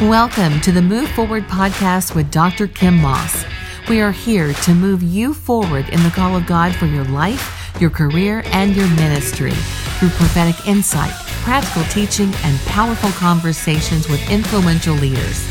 Welcome 0.00 0.60
to 0.62 0.72
the 0.72 0.80
Move 0.82 1.10
Forward 1.10 1.44
podcast 1.44 2.14
with 2.14 2.30
Dr. 2.30 2.66
Kim 2.66 2.96
Moss. 2.96 3.44
We 3.88 4.00
are 4.00 4.12
here 4.12 4.52
to 4.54 4.74
move 4.74 5.02
you 5.02 5.34
forward 5.34 5.88
in 5.90 6.02
the 6.02 6.10
call 6.10 6.36
of 6.36 6.46
God 6.46 6.74
for 6.74 6.86
your 6.86 7.04
life, 7.04 7.76
your 7.80 7.90
career, 7.90 8.42
and 8.46 8.74
your 8.74 8.88
ministry 8.88 9.52
through 9.52 10.08
prophetic 10.10 10.66
insight, 10.66 11.12
practical 11.42 11.84
teaching, 11.84 12.32
and 12.44 12.58
powerful 12.60 13.10
conversations 13.10 14.08
with 14.08 14.30
influential 14.30 14.94
leaders. 14.94 15.46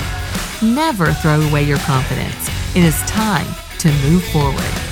Never 0.62 1.14
throw 1.14 1.42
away 1.42 1.64
your 1.64 1.80
confidence. 1.80 2.50
It 2.76 2.84
is 2.84 3.00
time 3.04 3.48
to 3.80 3.92
move 4.10 4.24
forward. 4.26 4.89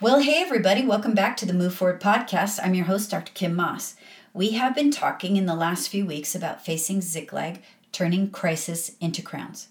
Well, 0.00 0.20
hey, 0.20 0.40
everybody, 0.40 0.86
welcome 0.86 1.12
back 1.12 1.36
to 1.38 1.44
the 1.44 1.52
Move 1.52 1.74
Forward 1.74 2.00
podcast. 2.00 2.60
I'm 2.62 2.72
your 2.72 2.84
host, 2.84 3.10
Dr. 3.10 3.32
Kim 3.34 3.56
Moss. 3.56 3.96
We 4.32 4.52
have 4.52 4.72
been 4.72 4.92
talking 4.92 5.36
in 5.36 5.46
the 5.46 5.56
last 5.56 5.88
few 5.88 6.06
weeks 6.06 6.36
about 6.36 6.64
facing 6.64 7.00
Ziklag, 7.00 7.62
turning 7.90 8.30
crisis 8.30 8.92
into 9.00 9.22
crowns. 9.22 9.66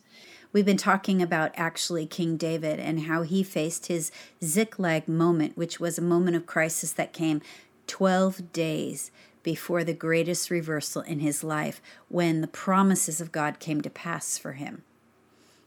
We've 0.51 0.65
been 0.65 0.75
talking 0.75 1.21
about 1.21 1.53
actually 1.55 2.05
King 2.07 2.35
David 2.35 2.77
and 2.77 3.03
how 3.03 3.21
he 3.21 3.41
faced 3.41 3.85
his 3.85 4.11
Ziklag 4.43 5.07
moment, 5.07 5.55
which 5.55 5.79
was 5.79 5.97
a 5.97 6.01
moment 6.01 6.35
of 6.35 6.45
crisis 6.45 6.91
that 6.91 7.13
came 7.13 7.41
12 7.87 8.51
days 8.51 9.11
before 9.43 9.85
the 9.85 9.93
greatest 9.93 10.51
reversal 10.51 11.03
in 11.03 11.21
his 11.21 11.41
life 11.41 11.81
when 12.09 12.41
the 12.41 12.47
promises 12.47 13.21
of 13.21 13.31
God 13.31 13.59
came 13.59 13.79
to 13.79 13.89
pass 13.89 14.37
for 14.37 14.51
him. 14.51 14.83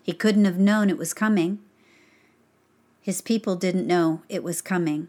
He 0.03 0.13
couldn't 0.13 0.45
have 0.45 0.59
known 0.59 0.91
it 0.91 0.99
was 0.99 1.15
coming. 1.15 1.61
His 3.01 3.21
people 3.21 3.57
didn't 3.57 3.87
know 3.87 4.23
it 4.29 4.43
was 4.43 4.61
coming. 4.61 5.09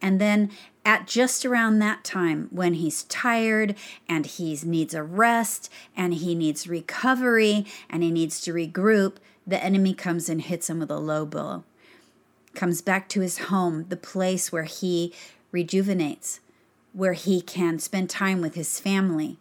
And 0.00 0.20
then 0.20 0.50
at 0.84 1.06
just 1.06 1.44
around 1.44 1.78
that 1.78 2.04
time, 2.04 2.48
when 2.50 2.74
he's 2.74 3.02
tired 3.04 3.74
and 4.08 4.24
he 4.24 4.58
needs 4.64 4.94
a 4.94 5.02
rest 5.02 5.70
and 5.96 6.14
he 6.14 6.34
needs 6.34 6.68
recovery 6.68 7.66
and 7.90 8.02
he 8.02 8.10
needs 8.10 8.40
to 8.42 8.52
regroup, 8.52 9.16
the 9.46 9.62
enemy 9.62 9.94
comes 9.94 10.28
and 10.28 10.42
hits 10.42 10.70
him 10.70 10.78
with 10.78 10.90
a 10.90 10.98
low 10.98 11.26
blow. 11.26 11.64
Comes 12.54 12.80
back 12.80 13.08
to 13.10 13.20
his 13.20 13.38
home, 13.38 13.86
the 13.88 13.96
place 13.96 14.52
where 14.52 14.64
he 14.64 15.12
rejuvenates, 15.52 16.40
where 16.92 17.12
he 17.12 17.40
can 17.40 17.78
spend 17.78 18.08
time 18.08 18.40
with 18.40 18.54
his 18.54 18.80
family, 18.80 19.38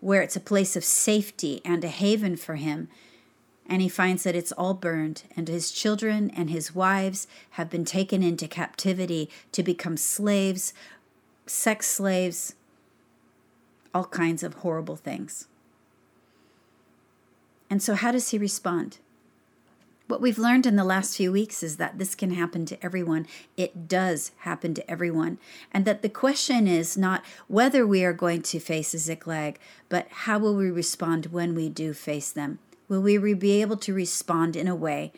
where 0.00 0.22
it's 0.22 0.36
a 0.36 0.40
place 0.40 0.76
of 0.76 0.84
safety 0.84 1.60
and 1.64 1.84
a 1.84 1.88
haven 1.88 2.36
for 2.36 2.56
him. 2.56 2.88
And 3.72 3.80
he 3.80 3.88
finds 3.88 4.24
that 4.24 4.36
it's 4.36 4.52
all 4.52 4.74
burned, 4.74 5.22
and 5.34 5.48
his 5.48 5.70
children 5.70 6.30
and 6.36 6.50
his 6.50 6.74
wives 6.74 7.26
have 7.52 7.70
been 7.70 7.86
taken 7.86 8.22
into 8.22 8.46
captivity 8.46 9.30
to 9.52 9.62
become 9.62 9.96
slaves, 9.96 10.74
sex 11.46 11.86
slaves, 11.86 12.54
all 13.94 14.04
kinds 14.04 14.42
of 14.42 14.56
horrible 14.56 14.96
things. 14.96 15.48
And 17.70 17.82
so, 17.82 17.94
how 17.94 18.12
does 18.12 18.28
he 18.28 18.36
respond? 18.36 18.98
What 20.06 20.20
we've 20.20 20.38
learned 20.38 20.66
in 20.66 20.76
the 20.76 20.84
last 20.84 21.16
few 21.16 21.32
weeks 21.32 21.62
is 21.62 21.78
that 21.78 21.98
this 21.98 22.14
can 22.14 22.32
happen 22.32 22.66
to 22.66 22.84
everyone. 22.84 23.26
It 23.56 23.88
does 23.88 24.32
happen 24.40 24.74
to 24.74 24.90
everyone. 24.90 25.38
And 25.72 25.86
that 25.86 26.02
the 26.02 26.10
question 26.10 26.68
is 26.68 26.98
not 26.98 27.24
whether 27.48 27.86
we 27.86 28.04
are 28.04 28.12
going 28.12 28.42
to 28.42 28.60
face 28.60 28.92
a 28.92 28.98
Ziklag, 28.98 29.58
but 29.88 30.08
how 30.10 30.38
will 30.38 30.54
we 30.54 30.70
respond 30.70 31.28
when 31.32 31.54
we 31.54 31.70
do 31.70 31.94
face 31.94 32.30
them? 32.30 32.58
Will 32.92 33.00
we 33.00 33.32
be 33.32 33.62
able 33.62 33.78
to 33.78 33.94
respond 33.94 34.54
in 34.54 34.68
a 34.68 34.76
way 34.76 35.12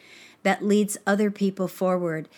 that 0.45 0.65
leads 0.65 0.97
other 1.09 1.29
people 1.29 1.67
forward 1.67 2.29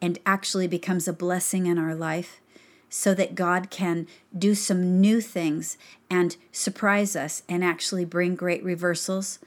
and 0.00 0.18
actually 0.24 0.66
becomes 0.66 1.06
a 1.06 1.12
blessing 1.12 1.66
in 1.66 1.76
our 1.76 1.94
life 1.94 2.40
so 2.88 3.12
that 3.12 3.34
God 3.34 3.68
can 3.68 4.06
do 4.36 4.54
some 4.54 4.98
new 4.98 5.20
things 5.20 5.76
and 6.08 6.38
surprise 6.52 7.14
us 7.14 7.42
and 7.50 7.62
actually 7.62 8.06
bring 8.06 8.34
great 8.34 8.64
reversals? 8.64 9.38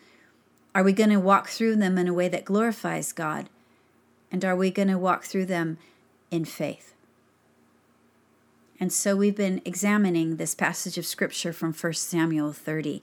Are 0.75 0.83
we 0.83 0.93
going 0.93 1.09
to 1.09 1.19
walk 1.19 1.49
through 1.49 1.77
them 1.77 1.97
in 1.97 2.07
a 2.07 2.13
way 2.13 2.27
that 2.27 2.45
glorifies 2.45 3.11
God? 3.11 3.49
And 4.31 4.45
are 4.45 4.55
we 4.55 4.69
going 4.69 4.89
to 4.89 4.97
walk 4.99 5.23
through 5.23 5.47
them 5.47 5.79
in 6.29 6.45
faith? 6.45 6.93
And 8.79 8.93
so 8.93 9.15
we've 9.15 9.35
been 9.35 9.63
examining 9.65 10.35
this 10.35 10.53
passage 10.53 10.99
of 10.99 11.05
scripture 11.07 11.51
from 11.51 11.73
1 11.73 11.93
Samuel 11.93 12.53
30 12.53 13.01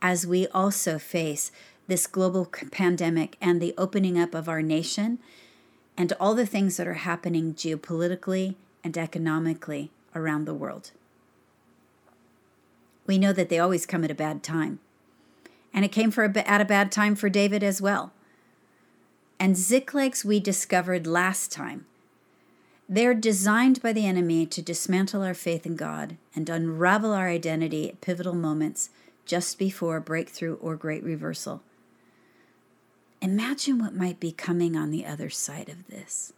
as 0.00 0.26
we 0.26 0.46
also 0.48 0.98
face 0.98 1.50
this 1.88 2.06
global 2.06 2.46
pandemic 2.70 3.36
and 3.40 3.60
the 3.60 3.74
opening 3.76 4.18
up 4.18 4.34
of 4.34 4.48
our 4.48 4.62
nation 4.62 5.18
and 5.96 6.12
all 6.20 6.34
the 6.34 6.46
things 6.46 6.76
that 6.76 6.86
are 6.86 6.94
happening 6.94 7.54
geopolitically 7.54 8.54
and 8.84 8.96
economically 8.96 9.90
around 10.14 10.44
the 10.44 10.54
world. 10.54 10.92
We 13.06 13.18
know 13.18 13.32
that 13.32 13.48
they 13.48 13.58
always 13.58 13.86
come 13.86 14.04
at 14.04 14.10
a 14.10 14.14
bad 14.14 14.42
time 14.42 14.78
and 15.72 15.84
it 15.84 15.92
came 15.92 16.10
for 16.10 16.24
a, 16.24 16.38
at 16.48 16.60
a 16.60 16.66
bad 16.66 16.92
time 16.92 17.14
for 17.14 17.28
David 17.28 17.62
as 17.62 17.80
well. 17.80 18.12
And 19.40 19.54
Ziklags 19.54 20.24
we 20.24 20.40
discovered 20.40 21.06
last 21.06 21.52
time. 21.52 21.86
They're 22.88 23.14
designed 23.14 23.82
by 23.82 23.92
the 23.92 24.06
enemy 24.06 24.46
to 24.46 24.62
dismantle 24.62 25.22
our 25.22 25.34
faith 25.34 25.66
in 25.66 25.76
God 25.76 26.16
and 26.34 26.48
unravel 26.48 27.12
our 27.12 27.28
identity 27.28 27.88
at 27.88 28.00
pivotal 28.00 28.34
moments 28.34 28.90
just 29.26 29.58
before 29.58 30.00
breakthrough 30.00 30.54
or 30.54 30.74
great 30.74 31.04
reversal. 31.04 31.62
Imagine 33.20 33.78
what 33.78 33.94
might 33.94 34.20
be 34.20 34.32
coming 34.32 34.76
on 34.76 34.90
the 34.90 35.04
other 35.04 35.28
side 35.28 35.68
of 35.68 35.88
this. 35.88 36.32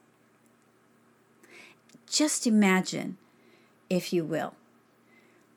Just 2.08 2.46
imagine, 2.46 3.18
if 3.88 4.12
you 4.12 4.24
will, 4.24 4.54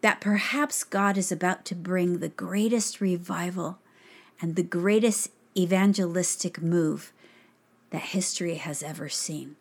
that 0.01 0.21
perhaps 0.21 0.83
God 0.83 1.17
is 1.17 1.31
about 1.31 1.63
to 1.65 1.75
bring 1.75 2.19
the 2.19 2.29
greatest 2.29 2.99
revival 2.99 3.79
and 4.41 4.55
the 4.55 4.63
greatest 4.63 5.31
evangelistic 5.57 6.61
move 6.61 7.13
that 7.91 8.01
history 8.01 8.55
has 8.55 8.83
ever 8.83 9.07
seen. 9.07 9.55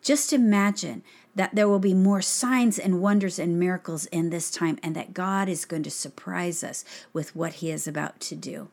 Just 0.00 0.32
imagine 0.32 1.02
that 1.34 1.54
there 1.54 1.68
will 1.68 1.78
be 1.80 1.94
more 1.94 2.22
signs 2.22 2.78
and 2.78 3.00
wonders 3.00 3.38
and 3.38 3.58
miracles 3.58 4.06
in 4.06 4.30
this 4.30 4.50
time, 4.50 4.78
and 4.82 4.94
that 4.94 5.14
God 5.14 5.48
is 5.48 5.64
going 5.64 5.82
to 5.82 5.90
surprise 5.90 6.62
us 6.62 6.84
with 7.12 7.34
what 7.34 7.54
He 7.54 7.70
is 7.70 7.88
about 7.88 8.20
to 8.20 8.36
do. 8.36 8.68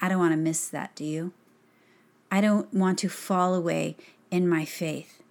I 0.00 0.08
don't 0.08 0.18
want 0.18 0.32
to 0.32 0.38
miss 0.38 0.68
that, 0.68 0.94
do 0.94 1.04
you? 1.04 1.32
I 2.30 2.40
don't 2.40 2.72
want 2.72 2.98
to 3.00 3.08
fall 3.08 3.54
away 3.54 3.96
in 4.30 4.48
my 4.48 4.64
faith 4.64 5.22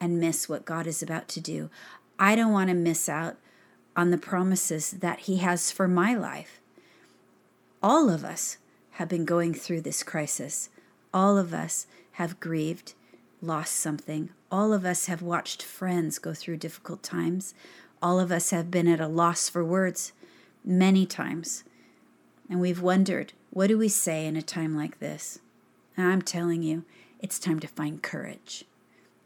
and 0.00 0.20
miss 0.20 0.48
what 0.48 0.64
God 0.64 0.86
is 0.86 1.02
about 1.02 1.28
to 1.28 1.40
do. 1.40 1.70
I 2.18 2.34
don't 2.34 2.52
want 2.52 2.68
to 2.68 2.74
miss 2.74 3.08
out 3.08 3.36
on 3.96 4.10
the 4.10 4.18
promises 4.18 4.90
that 4.92 5.20
He 5.20 5.38
has 5.38 5.70
for 5.70 5.88
my 5.88 6.14
life. 6.14 6.60
All 7.82 8.10
of 8.10 8.24
us 8.24 8.58
have 8.92 9.08
been 9.08 9.24
going 9.24 9.54
through 9.54 9.80
this 9.80 10.02
crisis. 10.02 10.68
All 11.14 11.38
of 11.38 11.54
us 11.54 11.86
have 12.12 12.40
grieved, 12.40 12.94
lost 13.40 13.76
something. 13.76 14.30
All 14.50 14.72
of 14.72 14.84
us 14.84 15.06
have 15.06 15.22
watched 15.22 15.62
friends 15.62 16.18
go 16.18 16.34
through 16.34 16.58
difficult 16.58 17.02
times. 17.02 17.54
All 18.02 18.20
of 18.20 18.30
us 18.30 18.50
have 18.50 18.70
been 18.70 18.86
at 18.86 19.00
a 19.00 19.06
loss 19.06 19.48
for 19.48 19.64
words 19.64 20.12
many 20.64 21.06
times. 21.06 21.64
And 22.50 22.60
we've 22.60 22.82
wondered, 22.82 23.32
what 23.50 23.68
do 23.68 23.78
we 23.78 23.88
say 23.88 24.26
in 24.26 24.36
a 24.36 24.42
time 24.42 24.76
like 24.76 24.98
this? 24.98 25.38
And 25.96 26.06
I'm 26.08 26.20
telling 26.20 26.64
you, 26.64 26.84
it's 27.20 27.38
time 27.38 27.60
to 27.60 27.68
find 27.68 28.02
courage. 28.02 28.64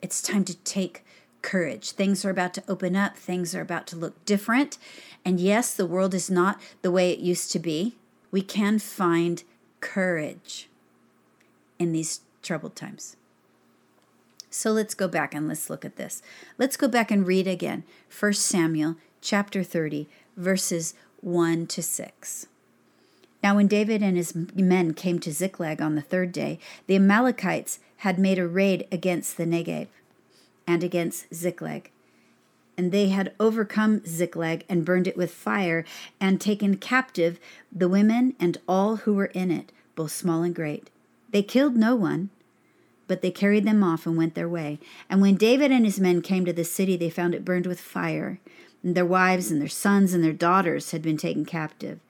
It's 0.02 0.20
time 0.20 0.44
to 0.44 0.56
take 0.58 1.04
courage. 1.40 1.92
Things 1.92 2.24
are 2.24 2.30
about 2.30 2.52
to 2.54 2.64
open 2.68 2.94
up, 2.94 3.16
things 3.16 3.54
are 3.54 3.62
about 3.62 3.86
to 3.88 3.96
look 3.96 4.22
different. 4.26 4.76
And 5.24 5.40
yes, 5.40 5.72
the 5.74 5.86
world 5.86 6.12
is 6.12 6.30
not 6.30 6.60
the 6.82 6.90
way 6.90 7.10
it 7.10 7.18
used 7.18 7.50
to 7.52 7.58
be. 7.58 7.96
We 8.30 8.42
can 8.42 8.78
find 8.78 9.42
courage 9.80 10.68
in 11.78 11.92
these 11.92 12.20
troubled 12.42 12.76
times. 12.76 13.16
So 14.50 14.70
let's 14.70 14.94
go 14.94 15.08
back 15.08 15.34
and 15.34 15.48
let's 15.48 15.68
look 15.68 15.84
at 15.84 15.96
this. 15.96 16.22
Let's 16.58 16.76
go 16.76 16.88
back 16.88 17.10
and 17.10 17.26
read 17.26 17.46
again 17.46 17.84
1 18.18 18.34
Samuel 18.34 18.96
chapter 19.20 19.62
30, 19.62 20.08
verses 20.36 20.94
1 21.20 21.66
to 21.68 21.82
6. 21.82 22.46
Now, 23.44 23.56
when 23.56 23.66
David 23.66 24.02
and 24.02 24.16
his 24.16 24.34
men 24.34 24.94
came 24.94 25.18
to 25.18 25.30
Ziklag 25.30 25.82
on 25.82 25.96
the 25.96 26.00
third 26.00 26.32
day, 26.32 26.58
the 26.86 26.96
Amalekites 26.96 27.78
had 27.98 28.18
made 28.18 28.38
a 28.38 28.48
raid 28.48 28.88
against 28.90 29.36
the 29.36 29.44
Negev 29.44 29.88
and 30.66 30.82
against 30.82 31.34
Ziklag. 31.34 31.90
And 32.78 32.90
they 32.90 33.10
had 33.10 33.34
overcome 33.38 34.00
Ziklag 34.06 34.64
and 34.66 34.82
burned 34.82 35.06
it 35.06 35.18
with 35.18 35.30
fire, 35.30 35.84
and 36.18 36.40
taken 36.40 36.78
captive 36.78 37.38
the 37.70 37.86
women 37.86 38.34
and 38.40 38.56
all 38.66 38.96
who 38.96 39.12
were 39.12 39.26
in 39.26 39.50
it, 39.50 39.72
both 39.94 40.12
small 40.12 40.42
and 40.42 40.54
great. 40.54 40.88
They 41.30 41.42
killed 41.42 41.76
no 41.76 41.94
one, 41.94 42.30
but 43.08 43.20
they 43.20 43.30
carried 43.30 43.66
them 43.66 43.84
off 43.84 44.06
and 44.06 44.16
went 44.16 44.34
their 44.36 44.48
way. 44.48 44.78
And 45.10 45.20
when 45.20 45.34
David 45.34 45.70
and 45.70 45.84
his 45.84 46.00
men 46.00 46.22
came 46.22 46.46
to 46.46 46.52
the 46.54 46.64
city, 46.64 46.96
they 46.96 47.10
found 47.10 47.34
it 47.34 47.44
burned 47.44 47.66
with 47.66 47.78
fire. 47.78 48.40
And 48.82 48.94
their 48.94 49.04
wives 49.04 49.50
and 49.50 49.60
their 49.60 49.68
sons 49.68 50.14
and 50.14 50.24
their 50.24 50.32
daughters 50.32 50.92
had 50.92 51.02
been 51.02 51.18
taken 51.18 51.44
captive. 51.44 52.00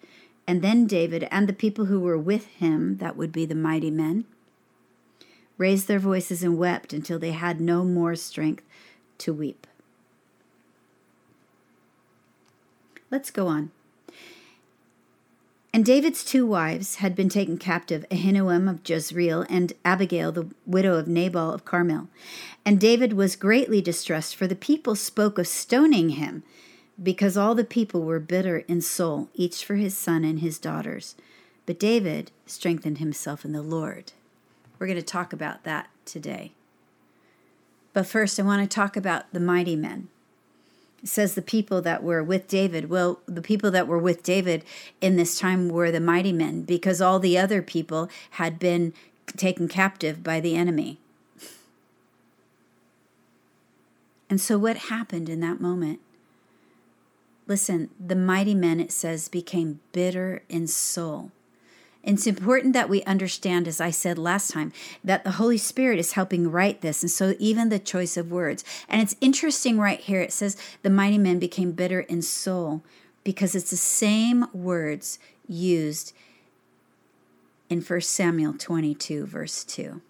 And 0.46 0.62
then 0.62 0.86
David 0.86 1.26
and 1.30 1.48
the 1.48 1.52
people 1.52 1.86
who 1.86 2.00
were 2.00 2.18
with 2.18 2.46
him, 2.46 2.98
that 2.98 3.16
would 3.16 3.32
be 3.32 3.46
the 3.46 3.54
mighty 3.54 3.90
men, 3.90 4.24
raised 5.56 5.88
their 5.88 5.98
voices 5.98 6.42
and 6.42 6.58
wept 6.58 6.92
until 6.92 7.18
they 7.18 7.32
had 7.32 7.60
no 7.60 7.84
more 7.84 8.14
strength 8.14 8.64
to 9.18 9.32
weep. 9.32 9.66
let's 13.14 13.30
go 13.30 13.46
on. 13.46 13.70
And 15.72 15.84
David's 15.84 16.24
two 16.24 16.44
wives 16.44 16.96
had 16.96 17.14
been 17.14 17.28
taken 17.28 17.58
captive, 17.58 18.04
Ahinoam 18.10 18.68
of 18.68 18.80
Jezreel 18.84 19.46
and 19.48 19.72
Abigail, 19.84 20.32
the 20.32 20.48
widow 20.66 20.96
of 20.96 21.06
Nabal 21.06 21.52
of 21.52 21.64
Carmel. 21.64 22.08
And 22.64 22.80
David 22.80 23.12
was 23.12 23.36
greatly 23.36 23.80
distressed, 23.80 24.34
for 24.34 24.48
the 24.48 24.56
people 24.56 24.96
spoke 24.96 25.38
of 25.38 25.46
stoning 25.46 26.10
him, 26.10 26.42
because 27.02 27.36
all 27.36 27.54
the 27.54 27.64
people 27.64 28.02
were 28.02 28.20
bitter 28.20 28.58
in 28.68 28.80
soul, 28.80 29.28
each 29.34 29.64
for 29.64 29.74
his 29.74 29.96
son 29.96 30.24
and 30.24 30.40
his 30.40 30.58
daughters. 30.58 31.16
But 31.66 31.78
David 31.78 32.30
strengthened 32.46 32.98
himself 32.98 33.44
in 33.44 33.52
the 33.52 33.62
Lord. 33.62 34.12
We're 34.78 34.86
going 34.86 34.98
to 34.98 35.02
talk 35.02 35.32
about 35.32 35.64
that 35.64 35.88
today. 36.04 36.52
But 37.92 38.06
first, 38.06 38.38
I 38.38 38.42
want 38.42 38.62
to 38.62 38.74
talk 38.74 38.96
about 38.96 39.32
the 39.32 39.40
mighty 39.40 39.76
men 39.76 40.08
It 41.02 41.08
says 41.08 41.34
the 41.34 41.42
people 41.42 41.80
that 41.82 42.02
were 42.02 42.22
with 42.22 42.48
David. 42.48 42.90
Well, 42.90 43.20
the 43.26 43.42
people 43.42 43.70
that 43.70 43.86
were 43.86 43.98
with 43.98 44.22
David 44.22 44.64
in 45.00 45.16
this 45.16 45.38
time 45.38 45.68
were 45.68 45.90
the 45.90 46.00
mighty 46.00 46.32
men 46.32 46.62
because 46.62 47.00
all 47.00 47.18
the 47.18 47.38
other 47.38 47.62
people 47.62 48.10
had 48.32 48.58
been 48.58 48.92
taken 49.36 49.68
captive 49.68 50.22
by 50.22 50.40
the 50.40 50.56
enemy. 50.56 50.98
And 54.28 54.40
so, 54.40 54.58
what 54.58 54.76
happened 54.76 55.28
in 55.28 55.40
that 55.40 55.60
moment? 55.60 56.00
Listen, 57.46 57.90
the 58.04 58.16
mighty 58.16 58.54
men, 58.54 58.80
it 58.80 58.90
says, 58.90 59.28
became 59.28 59.80
bitter 59.92 60.42
in 60.48 60.66
soul. 60.66 61.30
It's 62.02 62.26
important 62.26 62.74
that 62.74 62.90
we 62.90 63.02
understand, 63.04 63.66
as 63.66 63.80
I 63.80 63.90
said 63.90 64.18
last 64.18 64.50
time, 64.50 64.72
that 65.02 65.24
the 65.24 65.32
Holy 65.32 65.56
Spirit 65.56 65.98
is 65.98 66.12
helping 66.12 66.50
write 66.50 66.80
this. 66.82 67.02
And 67.02 67.10
so, 67.10 67.34
even 67.38 67.70
the 67.70 67.78
choice 67.78 68.16
of 68.16 68.30
words. 68.30 68.62
And 68.88 69.00
it's 69.00 69.16
interesting 69.20 69.78
right 69.78 70.00
here. 70.00 70.20
It 70.20 70.32
says, 70.32 70.56
the 70.82 70.90
mighty 70.90 71.18
men 71.18 71.38
became 71.38 71.72
bitter 71.72 72.00
in 72.00 72.20
soul 72.22 72.82
because 73.24 73.54
it's 73.54 73.70
the 73.70 73.76
same 73.76 74.46
words 74.52 75.18
used 75.48 76.12
in 77.70 77.80
1 77.80 78.00
Samuel 78.02 78.54
22, 78.58 79.24
verse 79.26 79.64
2. 79.64 80.00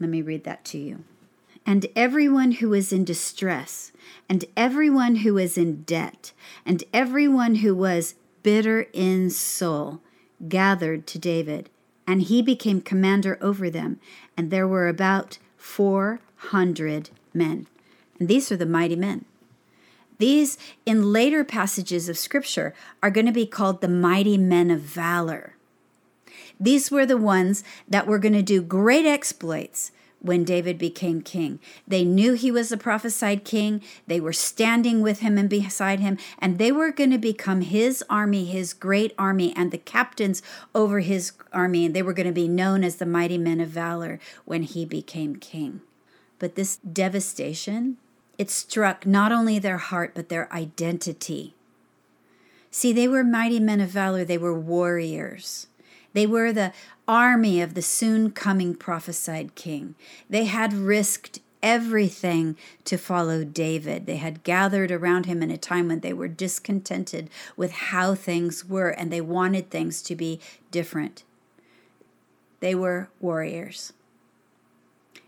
Let 0.00 0.10
me 0.10 0.22
read 0.22 0.44
that 0.44 0.64
to 0.66 0.78
you. 0.78 1.04
And 1.66 1.86
everyone 1.96 2.52
who 2.52 2.72
is 2.72 2.92
in 2.92 3.04
distress, 3.04 3.90
and 4.28 4.44
everyone 4.56 5.16
who 5.16 5.36
is 5.36 5.58
in 5.58 5.82
debt, 5.82 6.32
and 6.64 6.84
everyone 6.94 7.56
who 7.56 7.74
was 7.74 8.14
bitter 8.44 8.86
in 8.92 9.30
soul 9.30 10.00
gathered 10.48 11.08
to 11.08 11.18
David, 11.18 11.68
and 12.06 12.22
he 12.22 12.40
became 12.40 12.80
commander 12.80 13.36
over 13.40 13.68
them, 13.68 13.98
and 14.36 14.52
there 14.52 14.68
were 14.68 14.86
about 14.86 15.38
400 15.56 17.10
men. 17.34 17.66
And 18.20 18.28
these 18.28 18.52
are 18.52 18.56
the 18.56 18.64
mighty 18.64 18.96
men. 18.96 19.24
These, 20.18 20.56
in 20.86 21.12
later 21.12 21.44
passages 21.44 22.08
of 22.08 22.16
Scripture, 22.16 22.74
are 23.02 23.10
going 23.10 23.26
to 23.26 23.32
be 23.32 23.46
called 23.46 23.80
the 23.80 23.88
mighty 23.88 24.38
men 24.38 24.70
of 24.70 24.80
valor. 24.80 25.56
These 26.58 26.90
were 26.90 27.04
the 27.04 27.18
ones 27.18 27.64
that 27.88 28.06
were 28.06 28.18
going 28.18 28.32
to 28.32 28.42
do 28.42 28.62
great 28.62 29.04
exploits 29.04 29.90
when 30.26 30.44
David 30.44 30.78
became 30.78 31.22
king. 31.22 31.58
They 31.86 32.04
knew 32.04 32.34
he 32.34 32.50
was 32.50 32.68
the 32.68 32.76
prophesied 32.76 33.44
king. 33.44 33.82
They 34.06 34.20
were 34.20 34.32
standing 34.32 35.00
with 35.00 35.20
him 35.20 35.38
and 35.38 35.48
beside 35.48 36.00
him, 36.00 36.18
and 36.38 36.58
they 36.58 36.70
were 36.70 36.90
going 36.90 37.10
to 37.10 37.18
become 37.18 37.62
his 37.62 38.04
army, 38.10 38.44
his 38.44 38.72
great 38.72 39.14
army, 39.18 39.52
and 39.56 39.70
the 39.70 39.78
captains 39.78 40.42
over 40.74 41.00
his 41.00 41.32
army. 41.52 41.86
And 41.86 41.94
they 41.94 42.02
were 42.02 42.12
going 42.12 42.26
to 42.26 42.32
be 42.32 42.48
known 42.48 42.84
as 42.84 42.96
the 42.96 43.06
mighty 43.06 43.38
men 43.38 43.60
of 43.60 43.68
valor 43.68 44.18
when 44.44 44.62
he 44.62 44.84
became 44.84 45.36
king. 45.36 45.80
But 46.38 46.54
this 46.54 46.76
devastation, 46.76 47.96
it 48.38 48.50
struck 48.50 49.06
not 49.06 49.32
only 49.32 49.58
their 49.58 49.78
heart, 49.78 50.12
but 50.14 50.28
their 50.28 50.52
identity. 50.52 51.54
See, 52.70 52.92
they 52.92 53.08
were 53.08 53.24
mighty 53.24 53.58
men 53.58 53.80
of 53.80 53.88
valor, 53.88 54.24
they 54.24 54.36
were 54.36 54.58
warriors. 54.58 55.68
They 56.12 56.26
were 56.26 56.52
the 56.52 56.72
army 57.08 57.60
of 57.60 57.74
the 57.74 57.82
soon 57.82 58.30
coming 58.30 58.74
prophesied 58.74 59.54
king. 59.54 59.94
They 60.28 60.44
had 60.44 60.72
risked 60.72 61.40
everything 61.62 62.56
to 62.84 62.96
follow 62.96 63.44
David. 63.44 64.06
They 64.06 64.16
had 64.16 64.44
gathered 64.44 64.90
around 64.90 65.26
him 65.26 65.42
in 65.42 65.50
a 65.50 65.58
time 65.58 65.88
when 65.88 66.00
they 66.00 66.12
were 66.12 66.28
discontented 66.28 67.30
with 67.56 67.72
how 67.72 68.14
things 68.14 68.64
were 68.64 68.90
and 68.90 69.12
they 69.12 69.20
wanted 69.20 69.70
things 69.70 70.02
to 70.02 70.14
be 70.14 70.40
different. 70.70 71.24
They 72.60 72.74
were 72.74 73.10
warriors, 73.20 73.92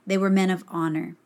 they 0.06 0.18
were 0.18 0.30
men 0.30 0.50
of 0.50 0.64
honor. 0.68 1.16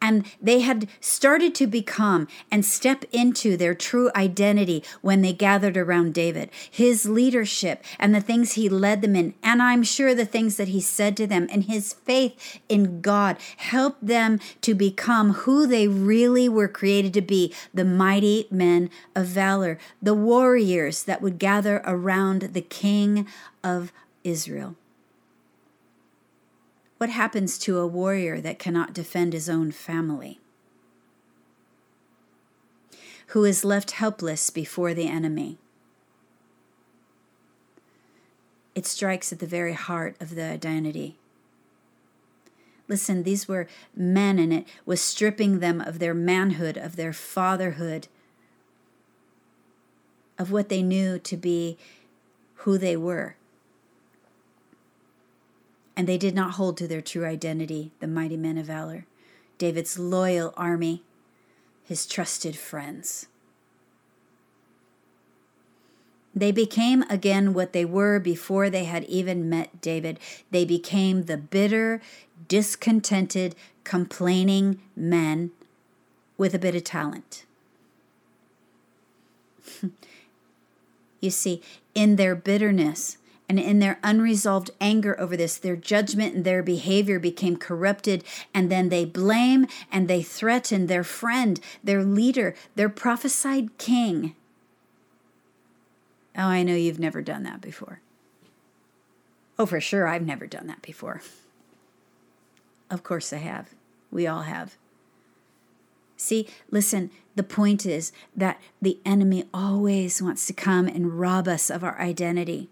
And 0.00 0.26
they 0.40 0.60
had 0.60 0.88
started 1.00 1.54
to 1.56 1.66
become 1.66 2.28
and 2.50 2.64
step 2.64 3.04
into 3.12 3.56
their 3.56 3.74
true 3.74 4.10
identity 4.14 4.82
when 5.00 5.22
they 5.22 5.32
gathered 5.32 5.76
around 5.76 6.14
David. 6.14 6.50
His 6.70 7.08
leadership 7.08 7.82
and 7.98 8.14
the 8.14 8.20
things 8.20 8.52
he 8.52 8.68
led 8.68 9.02
them 9.02 9.16
in, 9.16 9.34
and 9.42 9.62
I'm 9.62 9.82
sure 9.82 10.14
the 10.14 10.26
things 10.26 10.56
that 10.56 10.68
he 10.68 10.80
said 10.80 11.16
to 11.16 11.26
them, 11.26 11.48
and 11.50 11.64
his 11.64 11.92
faith 11.92 12.60
in 12.68 13.00
God 13.00 13.36
helped 13.56 14.06
them 14.06 14.40
to 14.60 14.74
become 14.74 15.32
who 15.32 15.66
they 15.66 15.88
really 15.88 16.48
were 16.48 16.68
created 16.68 17.14
to 17.14 17.22
be 17.22 17.54
the 17.72 17.84
mighty 17.84 18.46
men 18.50 18.90
of 19.14 19.26
valor, 19.26 19.78
the 20.02 20.14
warriors 20.14 21.02
that 21.04 21.22
would 21.22 21.38
gather 21.38 21.82
around 21.84 22.42
the 22.42 22.60
king 22.60 23.26
of 23.62 23.92
Israel. 24.22 24.76
What 26.98 27.10
happens 27.10 27.58
to 27.58 27.78
a 27.78 27.86
warrior 27.86 28.40
that 28.40 28.58
cannot 28.58 28.94
defend 28.94 29.32
his 29.32 29.48
own 29.48 29.72
family? 29.72 30.40
Who 33.28 33.44
is 33.44 33.64
left 33.64 33.92
helpless 33.92 34.50
before 34.50 34.94
the 34.94 35.08
enemy? 35.08 35.58
It 38.74 38.86
strikes 38.86 39.32
at 39.32 39.38
the 39.38 39.46
very 39.46 39.72
heart 39.72 40.16
of 40.20 40.34
the 40.34 40.44
identity. 40.44 41.16
Listen, 42.86 43.22
these 43.22 43.48
were 43.48 43.66
men, 43.96 44.38
and 44.38 44.52
it 44.52 44.66
was 44.84 45.00
stripping 45.00 45.58
them 45.58 45.80
of 45.80 45.98
their 45.98 46.14
manhood, 46.14 46.76
of 46.76 46.96
their 46.96 47.12
fatherhood, 47.12 48.08
of 50.38 50.50
what 50.50 50.68
they 50.68 50.82
knew 50.82 51.18
to 51.18 51.36
be 51.36 51.78
who 52.56 52.76
they 52.78 52.96
were 52.96 53.36
and 55.96 56.06
they 56.06 56.18
did 56.18 56.34
not 56.34 56.52
hold 56.52 56.76
to 56.76 56.88
their 56.88 57.00
true 57.00 57.24
identity, 57.24 57.92
the 58.00 58.06
mighty 58.06 58.36
men 58.36 58.58
of 58.58 58.66
valor, 58.66 59.06
David's 59.58 59.98
loyal 59.98 60.52
army, 60.56 61.02
his 61.84 62.06
trusted 62.06 62.56
friends. 62.56 63.26
They 66.34 66.50
became 66.50 67.02
again 67.02 67.54
what 67.54 67.72
they 67.72 67.84
were 67.84 68.18
before 68.18 68.68
they 68.68 68.84
had 68.84 69.04
even 69.04 69.48
met 69.48 69.80
David. 69.80 70.18
They 70.50 70.64
became 70.64 71.24
the 71.24 71.36
bitter, 71.36 72.00
discontented, 72.48 73.54
complaining 73.84 74.80
men 74.96 75.52
with 76.36 76.54
a 76.54 76.58
bit 76.58 76.74
of 76.74 76.82
talent. 76.82 77.44
you 81.20 81.30
see, 81.30 81.62
in 81.94 82.16
their 82.16 82.34
bitterness, 82.34 83.18
and 83.48 83.60
in 83.60 83.78
their 83.78 83.98
unresolved 84.02 84.70
anger 84.80 85.18
over 85.20 85.36
this, 85.36 85.56
their 85.56 85.76
judgment 85.76 86.34
and 86.34 86.44
their 86.44 86.62
behavior 86.62 87.18
became 87.18 87.56
corrupted. 87.56 88.24
And 88.54 88.70
then 88.70 88.88
they 88.88 89.04
blame 89.04 89.66
and 89.92 90.08
they 90.08 90.22
threaten 90.22 90.86
their 90.86 91.04
friend, 91.04 91.60
their 91.82 92.02
leader, 92.02 92.54
their 92.74 92.88
prophesied 92.88 93.76
king. 93.76 94.34
Oh, 96.36 96.42
I 96.48 96.62
know 96.62 96.74
you've 96.74 96.98
never 96.98 97.22
done 97.22 97.42
that 97.44 97.60
before. 97.60 98.00
Oh, 99.58 99.66
for 99.66 99.80
sure, 99.80 100.08
I've 100.08 100.26
never 100.26 100.46
done 100.46 100.66
that 100.66 100.82
before. 100.82 101.20
Of 102.90 103.02
course, 103.02 103.32
I 103.32 103.38
have. 103.38 103.70
We 104.10 104.26
all 104.26 104.42
have. 104.42 104.76
See, 106.16 106.48
listen, 106.70 107.10
the 107.34 107.42
point 107.42 107.84
is 107.84 108.10
that 108.34 108.60
the 108.80 108.98
enemy 109.04 109.44
always 109.52 110.22
wants 110.22 110.46
to 110.46 110.52
come 110.52 110.86
and 110.86 111.18
rob 111.20 111.46
us 111.46 111.70
of 111.70 111.84
our 111.84 112.00
identity. 112.00 112.68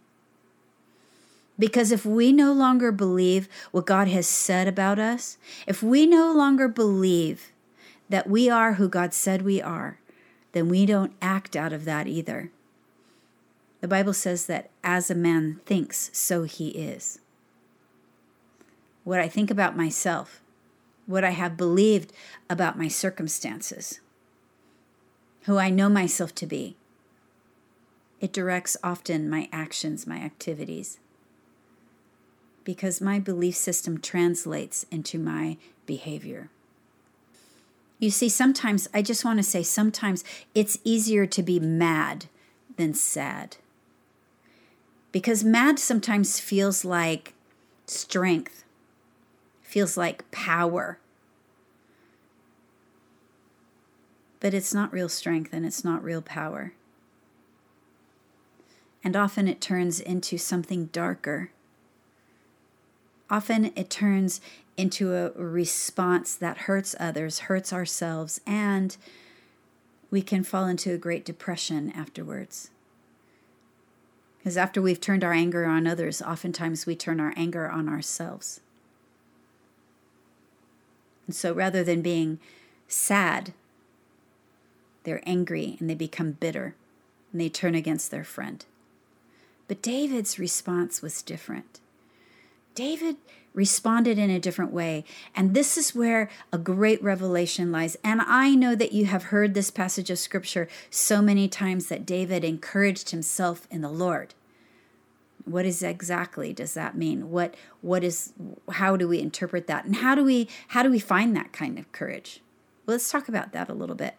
Because 1.58 1.92
if 1.92 2.06
we 2.06 2.32
no 2.32 2.52
longer 2.52 2.90
believe 2.90 3.48
what 3.70 3.86
God 3.86 4.08
has 4.08 4.26
said 4.26 4.66
about 4.66 4.98
us, 4.98 5.36
if 5.66 5.82
we 5.82 6.06
no 6.06 6.32
longer 6.32 6.66
believe 6.68 7.52
that 8.08 8.28
we 8.28 8.48
are 8.48 8.74
who 8.74 8.88
God 8.88 9.12
said 9.14 9.42
we 9.42 9.60
are, 9.60 9.98
then 10.52 10.68
we 10.68 10.86
don't 10.86 11.12
act 11.20 11.56
out 11.56 11.72
of 11.72 11.84
that 11.84 12.06
either. 12.06 12.50
The 13.80 13.88
Bible 13.88 14.12
says 14.12 14.46
that 14.46 14.70
as 14.84 15.10
a 15.10 15.14
man 15.14 15.60
thinks, 15.66 16.10
so 16.12 16.44
he 16.44 16.68
is. 16.68 17.18
What 19.04 19.20
I 19.20 19.28
think 19.28 19.50
about 19.50 19.76
myself, 19.76 20.40
what 21.06 21.24
I 21.24 21.30
have 21.30 21.56
believed 21.56 22.12
about 22.48 22.78
my 22.78 22.88
circumstances, 22.88 24.00
who 25.42 25.58
I 25.58 25.70
know 25.70 25.88
myself 25.88 26.34
to 26.36 26.46
be, 26.46 26.76
it 28.20 28.32
directs 28.32 28.76
often 28.84 29.28
my 29.28 29.48
actions, 29.52 30.06
my 30.06 30.18
activities 30.18 31.00
because 32.64 33.00
my 33.00 33.18
belief 33.18 33.56
system 33.56 33.98
translates 33.98 34.86
into 34.90 35.18
my 35.18 35.56
behavior. 35.86 36.50
You 37.98 38.10
see, 38.10 38.28
sometimes, 38.28 38.88
I 38.92 39.02
just 39.02 39.24
want 39.24 39.38
to 39.38 39.44
say, 39.44 39.62
sometimes 39.62 40.24
it's 40.54 40.78
easier 40.82 41.24
to 41.26 41.42
be 41.42 41.60
mad 41.60 42.26
than 42.76 42.94
sad. 42.94 43.56
Because 45.12 45.44
mad 45.44 45.78
sometimes 45.78 46.40
feels 46.40 46.84
like 46.84 47.34
strength, 47.86 48.64
feels 49.60 49.96
like 49.96 50.28
power. 50.30 50.98
But 54.40 54.54
it's 54.54 54.74
not 54.74 54.92
real 54.92 55.08
strength 55.08 55.52
and 55.52 55.64
it's 55.64 55.84
not 55.84 56.02
real 56.02 56.22
power. 56.22 56.72
And 59.04 59.16
often 59.16 59.46
it 59.46 59.60
turns 59.60 60.00
into 60.00 60.38
something 60.38 60.86
darker. 60.86 61.50
Often 63.32 63.72
it 63.76 63.88
turns 63.88 64.42
into 64.76 65.14
a 65.14 65.30
response 65.30 66.34
that 66.36 66.58
hurts 66.58 66.94
others, 67.00 67.40
hurts 67.40 67.72
ourselves, 67.72 68.42
and 68.46 68.94
we 70.10 70.20
can 70.20 70.44
fall 70.44 70.66
into 70.66 70.92
a 70.92 70.98
great 70.98 71.24
depression 71.24 71.90
afterwards. 71.96 72.68
Because 74.36 74.58
after 74.58 74.82
we've 74.82 75.00
turned 75.00 75.24
our 75.24 75.32
anger 75.32 75.64
on 75.64 75.86
others, 75.86 76.20
oftentimes 76.20 76.84
we 76.84 76.94
turn 76.94 77.20
our 77.20 77.32
anger 77.34 77.70
on 77.70 77.88
ourselves. 77.88 78.60
And 81.26 81.34
so 81.34 81.54
rather 81.54 81.82
than 81.82 82.02
being 82.02 82.38
sad, 82.86 83.54
they're 85.04 85.22
angry 85.24 85.78
and 85.80 85.88
they 85.88 85.94
become 85.94 86.32
bitter 86.32 86.74
and 87.32 87.40
they 87.40 87.48
turn 87.48 87.74
against 87.74 88.10
their 88.10 88.24
friend. 88.24 88.62
But 89.68 89.80
David's 89.80 90.38
response 90.38 91.00
was 91.00 91.22
different. 91.22 91.80
David 92.74 93.16
responded 93.54 94.18
in 94.18 94.30
a 94.30 94.40
different 94.40 94.72
way. 94.72 95.04
And 95.34 95.54
this 95.54 95.76
is 95.76 95.94
where 95.94 96.30
a 96.52 96.58
great 96.58 97.02
revelation 97.02 97.70
lies. 97.70 97.96
And 98.02 98.20
I 98.22 98.54
know 98.54 98.74
that 98.74 98.92
you 98.92 99.06
have 99.06 99.24
heard 99.24 99.54
this 99.54 99.70
passage 99.70 100.10
of 100.10 100.18
scripture 100.18 100.68
so 100.90 101.20
many 101.20 101.48
times 101.48 101.88
that 101.88 102.06
David 102.06 102.44
encouraged 102.44 103.10
himself 103.10 103.66
in 103.70 103.82
the 103.82 103.90
Lord. 103.90 104.34
What 105.44 105.66
is 105.66 105.82
exactly 105.82 106.52
does 106.52 106.74
that 106.74 106.96
mean? 106.96 107.30
What 107.30 107.56
what 107.80 108.04
is 108.04 108.32
how 108.70 108.96
do 108.96 109.08
we 109.08 109.18
interpret 109.18 109.66
that? 109.66 109.84
And 109.84 109.96
how 109.96 110.14
do 110.14 110.22
we 110.22 110.48
how 110.68 110.84
do 110.84 110.90
we 110.90 111.00
find 111.00 111.34
that 111.36 111.52
kind 111.52 111.78
of 111.78 111.90
courage? 111.90 112.40
Well, 112.86 112.94
let's 112.94 113.10
talk 113.10 113.28
about 113.28 113.52
that 113.52 113.68
a 113.68 113.74
little 113.74 113.96
bit. 113.96 114.14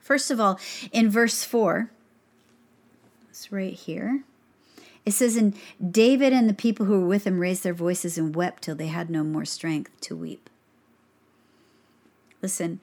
First 0.00 0.30
of 0.30 0.40
all, 0.40 0.58
in 0.92 1.10
verse 1.10 1.44
4, 1.44 1.90
it's 3.28 3.52
right 3.52 3.74
here. 3.74 4.24
It 5.06 5.12
says, 5.12 5.36
And 5.36 5.54
David 5.90 6.32
and 6.32 6.48
the 6.48 6.54
people 6.54 6.86
who 6.86 7.00
were 7.00 7.06
with 7.06 7.26
him 7.26 7.40
raised 7.40 7.62
their 7.62 7.74
voices 7.74 8.18
and 8.18 8.34
wept 8.34 8.62
till 8.62 8.74
they 8.74 8.88
had 8.88 9.10
no 9.10 9.24
more 9.24 9.44
strength 9.44 9.90
to 10.02 10.16
weep. 10.16 10.50
Listen, 12.42 12.80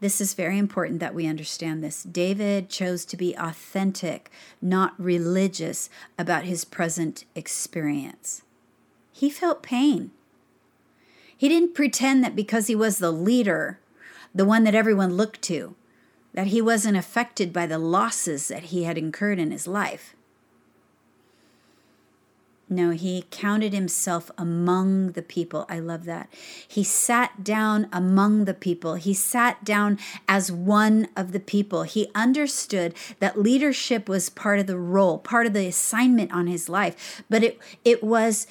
this 0.00 0.20
is 0.20 0.32
very 0.32 0.58
important 0.58 0.98
that 1.00 1.14
we 1.14 1.26
understand 1.26 1.84
this. 1.84 2.02
David 2.02 2.70
chose 2.70 3.04
to 3.04 3.16
be 3.16 3.34
authentic, 3.38 4.30
not 4.62 4.94
religious, 4.98 5.90
about 6.18 6.44
his 6.44 6.64
present 6.64 7.24
experience. 7.34 8.42
He 9.12 9.28
felt 9.28 9.62
pain. 9.62 10.10
He 11.36 11.48
didn't 11.48 11.74
pretend 11.74 12.24
that 12.24 12.36
because 12.36 12.66
he 12.66 12.74
was 12.74 12.98
the 12.98 13.10
leader, 13.10 13.78
the 14.34 14.44
one 14.46 14.64
that 14.64 14.74
everyone 14.74 15.16
looked 15.16 15.42
to, 15.42 15.74
that 16.32 16.48
he 16.48 16.62
wasn't 16.62 16.96
affected 16.96 17.52
by 17.52 17.66
the 17.66 17.78
losses 17.78 18.48
that 18.48 18.64
he 18.64 18.84
had 18.84 18.96
incurred 18.96 19.38
in 19.38 19.50
his 19.50 19.66
life. 19.66 20.14
No, 22.72 22.90
he 22.90 23.24
counted 23.32 23.72
himself 23.72 24.30
among 24.38 25.12
the 25.12 25.22
people. 25.22 25.66
I 25.68 25.80
love 25.80 26.04
that. 26.04 26.32
He 26.68 26.84
sat 26.84 27.42
down 27.42 27.88
among 27.92 28.44
the 28.44 28.54
people. 28.54 28.94
He 28.94 29.12
sat 29.12 29.64
down 29.64 29.98
as 30.28 30.52
one 30.52 31.08
of 31.16 31.32
the 31.32 31.40
people. 31.40 31.82
He 31.82 32.12
understood 32.14 32.94
that 33.18 33.40
leadership 33.40 34.08
was 34.08 34.30
part 34.30 34.60
of 34.60 34.68
the 34.68 34.78
role, 34.78 35.18
part 35.18 35.46
of 35.46 35.52
the 35.52 35.66
assignment 35.66 36.30
on 36.32 36.46
his 36.46 36.68
life. 36.68 37.24
But 37.28 37.42
it 37.42 37.58
it 37.84 38.04
was 38.04 38.46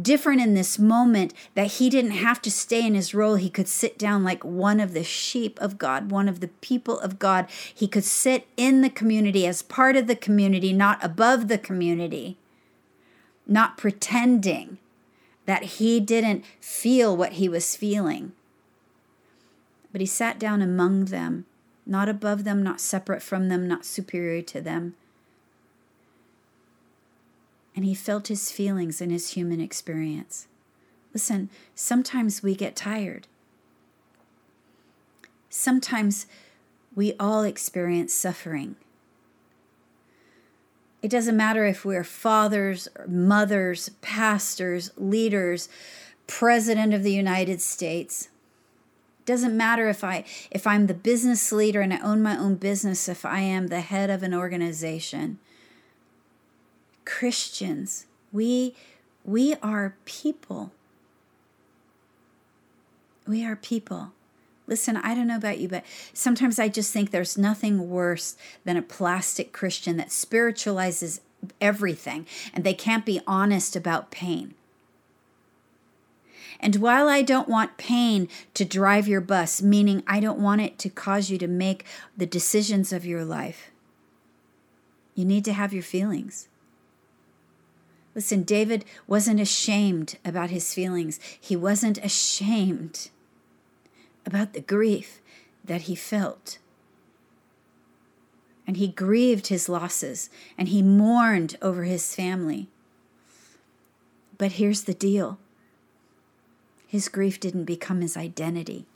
different 0.00 0.40
in 0.40 0.54
this 0.54 0.78
moment 0.78 1.34
that 1.54 1.66
he 1.66 1.90
didn't 1.90 2.12
have 2.12 2.40
to 2.42 2.50
stay 2.52 2.86
in 2.86 2.94
his 2.94 3.14
role. 3.14 3.34
He 3.34 3.50
could 3.50 3.68
sit 3.68 3.98
down 3.98 4.22
like 4.22 4.44
one 4.44 4.78
of 4.78 4.94
the 4.94 5.04
sheep 5.04 5.58
of 5.60 5.76
God, 5.76 6.12
one 6.12 6.28
of 6.28 6.38
the 6.38 6.48
people 6.48 7.00
of 7.00 7.18
God. 7.18 7.48
He 7.74 7.88
could 7.88 8.04
sit 8.04 8.46
in 8.56 8.82
the 8.82 8.90
community 8.90 9.44
as 9.44 9.62
part 9.62 9.96
of 9.96 10.06
the 10.06 10.16
community, 10.16 10.72
not 10.72 11.04
above 11.04 11.48
the 11.48 11.58
community 11.58 12.38
not 13.46 13.76
pretending 13.76 14.78
that 15.46 15.62
he 15.62 16.00
didn't 16.00 16.44
feel 16.60 17.16
what 17.16 17.34
he 17.34 17.48
was 17.48 17.76
feeling. 17.76 18.32
But 19.92 20.00
he 20.00 20.06
sat 20.06 20.38
down 20.38 20.60
among 20.60 21.06
them, 21.06 21.46
not 21.86 22.08
above 22.08 22.44
them, 22.44 22.62
not 22.62 22.80
separate 22.80 23.22
from 23.22 23.48
them, 23.48 23.68
not 23.68 23.84
superior 23.84 24.42
to 24.42 24.60
them. 24.60 24.94
And 27.74 27.84
he 27.84 27.94
felt 27.94 28.28
his 28.28 28.50
feelings 28.50 29.00
in 29.00 29.10
his 29.10 29.30
human 29.30 29.60
experience. 29.60 30.48
Listen, 31.12 31.48
sometimes 31.74 32.42
we 32.42 32.54
get 32.54 32.74
tired. 32.74 33.26
Sometimes 35.48 36.26
we 36.94 37.14
all 37.20 37.44
experience 37.44 38.12
suffering. 38.12 38.76
It 41.02 41.10
doesn't 41.10 41.36
matter 41.36 41.64
if 41.66 41.84
we're 41.84 42.04
fathers, 42.04 42.88
mothers, 43.06 43.90
pastors, 44.00 44.90
leaders, 44.96 45.68
president 46.26 46.94
of 46.94 47.02
the 47.02 47.12
United 47.12 47.60
States. 47.60 48.28
It 49.20 49.26
doesn't 49.26 49.56
matter 49.56 49.88
if 49.88 50.02
I 50.02 50.24
if 50.50 50.66
I'm 50.66 50.86
the 50.86 50.94
business 50.94 51.52
leader 51.52 51.80
and 51.80 51.92
I 51.92 52.00
own 52.00 52.22
my 52.22 52.36
own 52.36 52.56
business, 52.56 53.08
if 53.08 53.24
I 53.24 53.40
am 53.40 53.68
the 53.68 53.80
head 53.80 54.10
of 54.10 54.22
an 54.22 54.34
organization. 54.34 55.38
Christians, 57.04 58.06
we 58.32 58.74
we 59.24 59.54
are 59.62 59.96
people. 60.04 60.72
We 63.26 63.44
are 63.44 63.56
people. 63.56 64.12
Listen, 64.66 64.96
I 64.96 65.14
don't 65.14 65.28
know 65.28 65.36
about 65.36 65.58
you, 65.58 65.68
but 65.68 65.84
sometimes 66.12 66.58
I 66.58 66.68
just 66.68 66.92
think 66.92 67.10
there's 67.10 67.38
nothing 67.38 67.88
worse 67.88 68.36
than 68.64 68.76
a 68.76 68.82
plastic 68.82 69.52
Christian 69.52 69.96
that 69.96 70.10
spiritualizes 70.10 71.20
everything 71.60 72.26
and 72.52 72.64
they 72.64 72.74
can't 72.74 73.06
be 73.06 73.20
honest 73.26 73.76
about 73.76 74.10
pain. 74.10 74.54
And 76.58 76.76
while 76.76 77.08
I 77.08 77.22
don't 77.22 77.48
want 77.48 77.76
pain 77.76 78.28
to 78.54 78.64
drive 78.64 79.06
your 79.06 79.20
bus, 79.20 79.60
meaning 79.62 80.02
I 80.06 80.20
don't 80.20 80.38
want 80.38 80.62
it 80.62 80.78
to 80.80 80.88
cause 80.88 81.30
you 81.30 81.38
to 81.38 81.46
make 81.46 81.84
the 82.16 82.26
decisions 82.26 82.92
of 82.92 83.04
your 83.04 83.24
life, 83.24 83.70
you 85.14 85.24
need 85.24 85.44
to 85.44 85.52
have 85.52 85.72
your 85.72 85.82
feelings. 85.82 86.48
Listen, 88.14 88.42
David 88.42 88.84
wasn't 89.06 89.40
ashamed 89.40 90.16
about 90.24 90.48
his 90.48 90.72
feelings. 90.72 91.20
He 91.38 91.54
wasn't 91.54 91.98
ashamed 91.98 93.10
about 94.26 94.52
the 94.52 94.60
grief 94.60 95.20
that 95.64 95.82
he 95.82 95.94
felt. 95.94 96.58
And 98.66 98.76
he 98.76 98.88
grieved 98.88 99.46
his 99.46 99.68
losses 99.68 100.28
and 100.58 100.68
he 100.68 100.82
mourned 100.82 101.56
over 101.62 101.84
his 101.84 102.14
family. 102.14 102.68
But 104.36 104.52
here's 104.52 104.82
the 104.82 104.94
deal 104.94 105.38
his 106.88 107.08
grief 107.08 107.40
didn't 107.40 107.64
become 107.64 108.00
his 108.00 108.16
identity. 108.16 108.86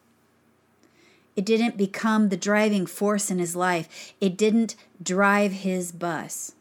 It 1.37 1.45
didn't 1.45 1.77
become 1.77 2.29
the 2.29 2.37
driving 2.37 2.87
force 2.87 3.31
in 3.31 3.39
his 3.39 3.57
life. 3.57 4.13
It 4.21 4.37
didn't 4.37 4.75
drive 5.03 5.53
his 5.53 5.93
bus. 5.93 6.53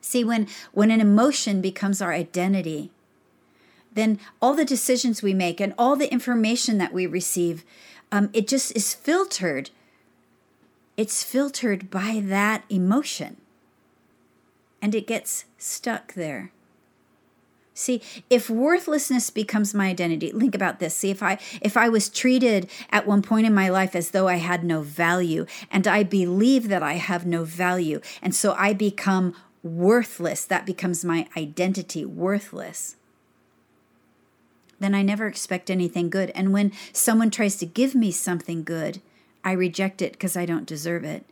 See, 0.00 0.22
when, 0.22 0.46
when 0.72 0.90
an 0.90 1.00
emotion 1.00 1.60
becomes 1.60 2.00
our 2.00 2.12
identity, 2.12 2.90
then 3.96 4.20
all 4.40 4.54
the 4.54 4.64
decisions 4.64 5.22
we 5.22 5.34
make 5.34 5.60
and 5.60 5.74
all 5.76 5.96
the 5.96 6.12
information 6.12 6.78
that 6.78 6.92
we 6.92 7.06
receive, 7.06 7.64
um, 8.12 8.30
it 8.32 8.46
just 8.46 8.76
is 8.76 8.94
filtered. 8.94 9.70
It's 10.96 11.24
filtered 11.24 11.90
by 11.90 12.22
that 12.24 12.64
emotion. 12.68 13.38
And 14.80 14.94
it 14.94 15.06
gets 15.06 15.46
stuck 15.58 16.14
there. 16.14 16.52
See, 17.72 18.00
if 18.30 18.48
worthlessness 18.48 19.28
becomes 19.30 19.74
my 19.74 19.88
identity, 19.88 20.30
think 20.30 20.54
about 20.54 20.78
this. 20.78 20.94
See, 20.94 21.10
if 21.10 21.22
I 21.22 21.38
if 21.60 21.76
I 21.76 21.90
was 21.90 22.08
treated 22.08 22.70
at 22.90 23.06
one 23.06 23.20
point 23.20 23.46
in 23.46 23.54
my 23.54 23.68
life 23.68 23.94
as 23.94 24.10
though 24.10 24.28
I 24.28 24.36
had 24.36 24.64
no 24.64 24.80
value 24.80 25.44
and 25.70 25.86
I 25.86 26.02
believe 26.02 26.68
that 26.68 26.82
I 26.82 26.94
have 26.94 27.26
no 27.26 27.44
value 27.44 28.00
and 28.22 28.34
so 28.34 28.54
I 28.54 28.72
become 28.72 29.34
worthless, 29.62 30.46
that 30.46 30.64
becomes 30.64 31.04
my 31.04 31.28
identity, 31.36 32.06
worthless 32.06 32.96
then 34.78 34.94
I 34.94 35.02
never 35.02 35.26
expect 35.26 35.70
anything 35.70 36.10
good. 36.10 36.30
And 36.34 36.52
when 36.52 36.72
someone 36.92 37.30
tries 37.30 37.56
to 37.56 37.66
give 37.66 37.94
me 37.94 38.10
something 38.10 38.62
good, 38.62 39.00
I 39.44 39.52
reject 39.52 40.02
it 40.02 40.12
because 40.12 40.36
I 40.36 40.44
don't 40.44 40.66
deserve 40.66 41.04
it, 41.04 41.24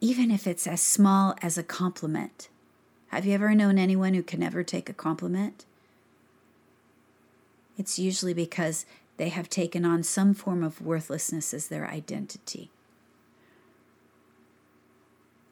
even 0.00 0.30
if 0.30 0.46
it's 0.46 0.66
as 0.66 0.80
small 0.80 1.36
as 1.42 1.58
a 1.58 1.62
compliment. 1.62 2.48
Have 3.08 3.26
you 3.26 3.34
ever 3.34 3.54
known 3.54 3.78
anyone 3.78 4.14
who 4.14 4.22
can 4.22 4.40
never 4.40 4.62
take 4.62 4.88
a 4.88 4.94
compliment? 4.94 5.66
It's 7.76 7.98
usually 7.98 8.34
because 8.34 8.86
they 9.18 9.28
have 9.28 9.50
taken 9.50 9.84
on 9.84 10.02
some 10.02 10.34
form 10.34 10.62
of 10.62 10.80
worthlessness 10.80 11.52
as 11.52 11.68
their 11.68 11.86
identity. 11.86 12.70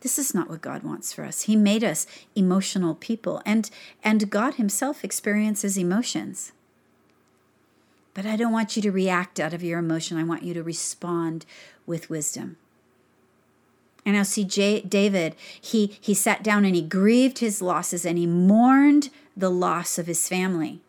This 0.01 0.19
is 0.19 0.35
not 0.35 0.49
what 0.49 0.63
God 0.63 0.83
wants 0.83 1.13
for 1.13 1.25
us. 1.25 1.43
He 1.43 1.57
made 1.57 1.85
us 1.85 2.07
emotional 2.35 2.95
people, 2.95 3.43
and, 3.45 3.71
and 4.03 4.31
God 4.31 4.55
Himself 4.55 5.05
experiences 5.05 5.77
emotions. 5.77 6.53
But 8.15 8.27
I 8.27 8.37
don't 8.37 8.53
want 8.53 8.77
you 8.77 8.83
to 8.83 8.91
react 8.91 9.39
out 9.39 9.55
of 9.55 9.63
your 9.63 9.79
emotion. 9.79 10.19
I 10.19 10.25
want 10.25 10.43
you 10.43 10.55
to 10.55 10.63
respond 10.63 11.47
with 11.87 12.11
wisdom. 12.11 12.57
And 14.05 14.15
now 14.15 14.23
see 14.23 14.45
J- 14.45 14.81
David, 14.83 15.37
he, 15.61 15.99
he 16.01 16.15
sat 16.15 16.43
down 16.43 16.65
and 16.65 16.75
he 16.75 16.83
grieved 16.83 17.39
his 17.39 17.61
losses 17.61 18.05
and 18.05 18.19
he 18.19 18.27
mourned 18.27 19.11
the 19.37 19.51
loss 19.51 19.99
of 19.99 20.07
his 20.07 20.29
family. 20.29 20.81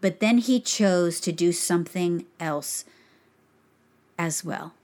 But 0.00 0.20
then 0.20 0.38
he 0.38 0.60
chose 0.60 1.20
to 1.20 1.32
do 1.32 1.52
something 1.52 2.24
else 2.40 2.84
as 4.18 4.44
well. 4.44 4.74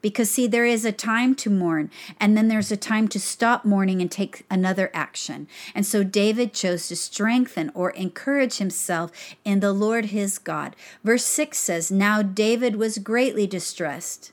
Because, 0.00 0.30
see, 0.30 0.46
there 0.46 0.64
is 0.64 0.84
a 0.84 0.92
time 0.92 1.34
to 1.36 1.50
mourn, 1.50 1.90
and 2.20 2.36
then 2.36 2.48
there's 2.48 2.70
a 2.70 2.76
time 2.76 3.08
to 3.08 3.20
stop 3.20 3.64
mourning 3.64 4.00
and 4.00 4.10
take 4.10 4.44
another 4.50 4.90
action. 4.94 5.48
And 5.74 5.84
so 5.84 6.04
David 6.04 6.52
chose 6.52 6.88
to 6.88 6.96
strengthen 6.96 7.70
or 7.74 7.90
encourage 7.90 8.58
himself 8.58 9.10
in 9.44 9.60
the 9.60 9.72
Lord 9.72 10.06
his 10.06 10.38
God. 10.38 10.76
Verse 11.02 11.24
6 11.24 11.58
says, 11.58 11.90
Now 11.90 12.22
David 12.22 12.76
was 12.76 12.98
greatly 12.98 13.46
distressed, 13.46 14.32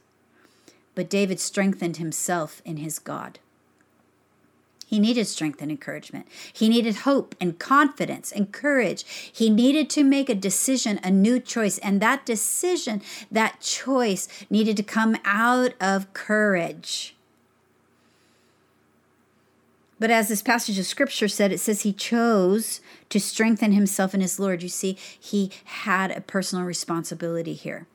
but 0.93 1.09
David 1.09 1.39
strengthened 1.39 1.97
himself 1.97 2.61
in 2.65 2.77
his 2.77 2.99
God. 2.99 3.39
He 4.85 4.99
needed 4.99 5.25
strength 5.25 5.61
and 5.61 5.71
encouragement. 5.71 6.27
He 6.53 6.69
needed 6.69 6.97
hope 6.97 7.35
and 7.41 7.57
confidence 7.57 8.31
and 8.31 8.51
courage. 8.51 9.03
He 9.33 9.49
needed 9.49 9.89
to 9.91 10.03
make 10.03 10.29
a 10.29 10.35
decision, 10.35 10.99
a 11.03 11.09
new 11.09 11.39
choice. 11.39 11.79
And 11.79 11.99
that 12.01 12.25
decision, 12.25 13.01
that 13.31 13.61
choice 13.61 14.27
needed 14.49 14.77
to 14.77 14.83
come 14.83 15.17
out 15.25 15.73
of 15.81 16.13
courage. 16.13 17.15
But 19.99 20.11
as 20.11 20.27
this 20.27 20.41
passage 20.41 20.77
of 20.77 20.85
scripture 20.85 21.29
said, 21.29 21.51
it 21.51 21.59
says 21.59 21.81
he 21.81 21.93
chose 21.93 22.81
to 23.09 23.19
strengthen 23.19 23.71
himself 23.71 24.13
in 24.13 24.21
his 24.21 24.39
Lord. 24.39 24.61
You 24.61 24.69
see, 24.69 24.97
he 25.19 25.51
had 25.63 26.11
a 26.11 26.21
personal 26.21 26.65
responsibility 26.65 27.53
here 27.53 27.87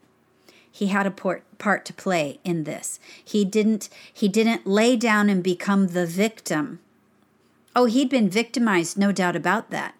he 0.70 0.86
had 0.86 1.06
a 1.06 1.10
part, 1.10 1.42
part 1.58 1.84
to 1.86 1.92
play 1.92 2.38
in 2.44 2.64
this. 2.64 3.00
He 3.24 3.44
didn't 3.44 3.88
he 4.12 4.28
didn't 4.28 4.66
lay 4.66 4.96
down 4.96 5.28
and 5.28 5.42
become 5.42 5.88
the 5.88 6.06
victim. 6.06 6.80
Oh, 7.74 7.86
he'd 7.86 8.08
been 8.08 8.30
victimized, 8.30 8.98
no 8.98 9.12
doubt 9.12 9.36
about 9.36 9.70
that. 9.70 9.94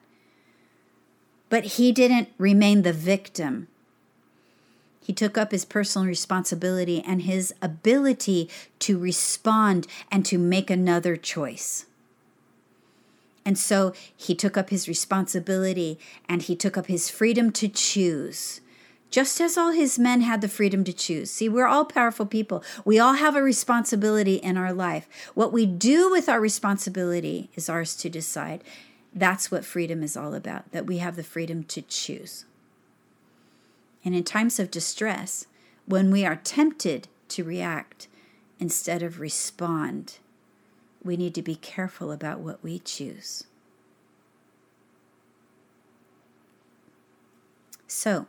But 1.48 1.64
he 1.64 1.92
didn't 1.92 2.28
remain 2.38 2.82
the 2.82 2.92
victim. 2.92 3.68
He 5.00 5.12
took 5.12 5.36
up 5.36 5.50
his 5.50 5.64
personal 5.64 6.06
responsibility 6.06 7.02
and 7.02 7.22
his 7.22 7.52
ability 7.60 8.48
to 8.80 8.98
respond 8.98 9.86
and 10.10 10.24
to 10.26 10.38
make 10.38 10.70
another 10.70 11.16
choice. 11.16 11.86
And 13.44 13.58
so 13.58 13.92
he 14.16 14.34
took 14.34 14.56
up 14.56 14.70
his 14.70 14.86
responsibility 14.86 15.98
and 16.28 16.42
he 16.42 16.54
took 16.54 16.76
up 16.76 16.86
his 16.86 17.10
freedom 17.10 17.50
to 17.52 17.68
choose 17.68 18.60
just 19.10 19.40
as 19.40 19.58
all 19.58 19.72
his 19.72 19.98
men 19.98 20.20
had 20.20 20.40
the 20.40 20.48
freedom 20.48 20.84
to 20.84 20.92
choose. 20.92 21.30
See, 21.30 21.48
we're 21.48 21.66
all 21.66 21.84
powerful 21.84 22.26
people. 22.26 22.62
We 22.84 22.98
all 22.98 23.14
have 23.14 23.34
a 23.34 23.42
responsibility 23.42 24.36
in 24.36 24.56
our 24.56 24.72
life. 24.72 25.08
What 25.34 25.52
we 25.52 25.66
do 25.66 26.10
with 26.10 26.28
our 26.28 26.40
responsibility 26.40 27.50
is 27.54 27.68
ours 27.68 27.96
to 27.96 28.08
decide. 28.08 28.62
That's 29.12 29.50
what 29.50 29.64
freedom 29.64 30.02
is 30.02 30.16
all 30.16 30.34
about, 30.34 30.70
that 30.70 30.86
we 30.86 30.98
have 30.98 31.16
the 31.16 31.24
freedom 31.24 31.64
to 31.64 31.82
choose. 31.82 32.44
And 34.04 34.14
in 34.14 34.24
times 34.24 34.60
of 34.60 34.70
distress, 34.70 35.46
when 35.86 36.10
we 36.10 36.24
are 36.24 36.36
tempted 36.36 37.08
to 37.28 37.44
react 37.44 38.06
instead 38.60 39.02
of 39.02 39.18
respond, 39.18 40.18
we 41.02 41.16
need 41.16 41.34
to 41.34 41.42
be 41.42 41.56
careful 41.56 42.12
about 42.12 42.40
what 42.40 42.62
we 42.62 42.78
choose. 42.78 43.44
So, 47.88 48.26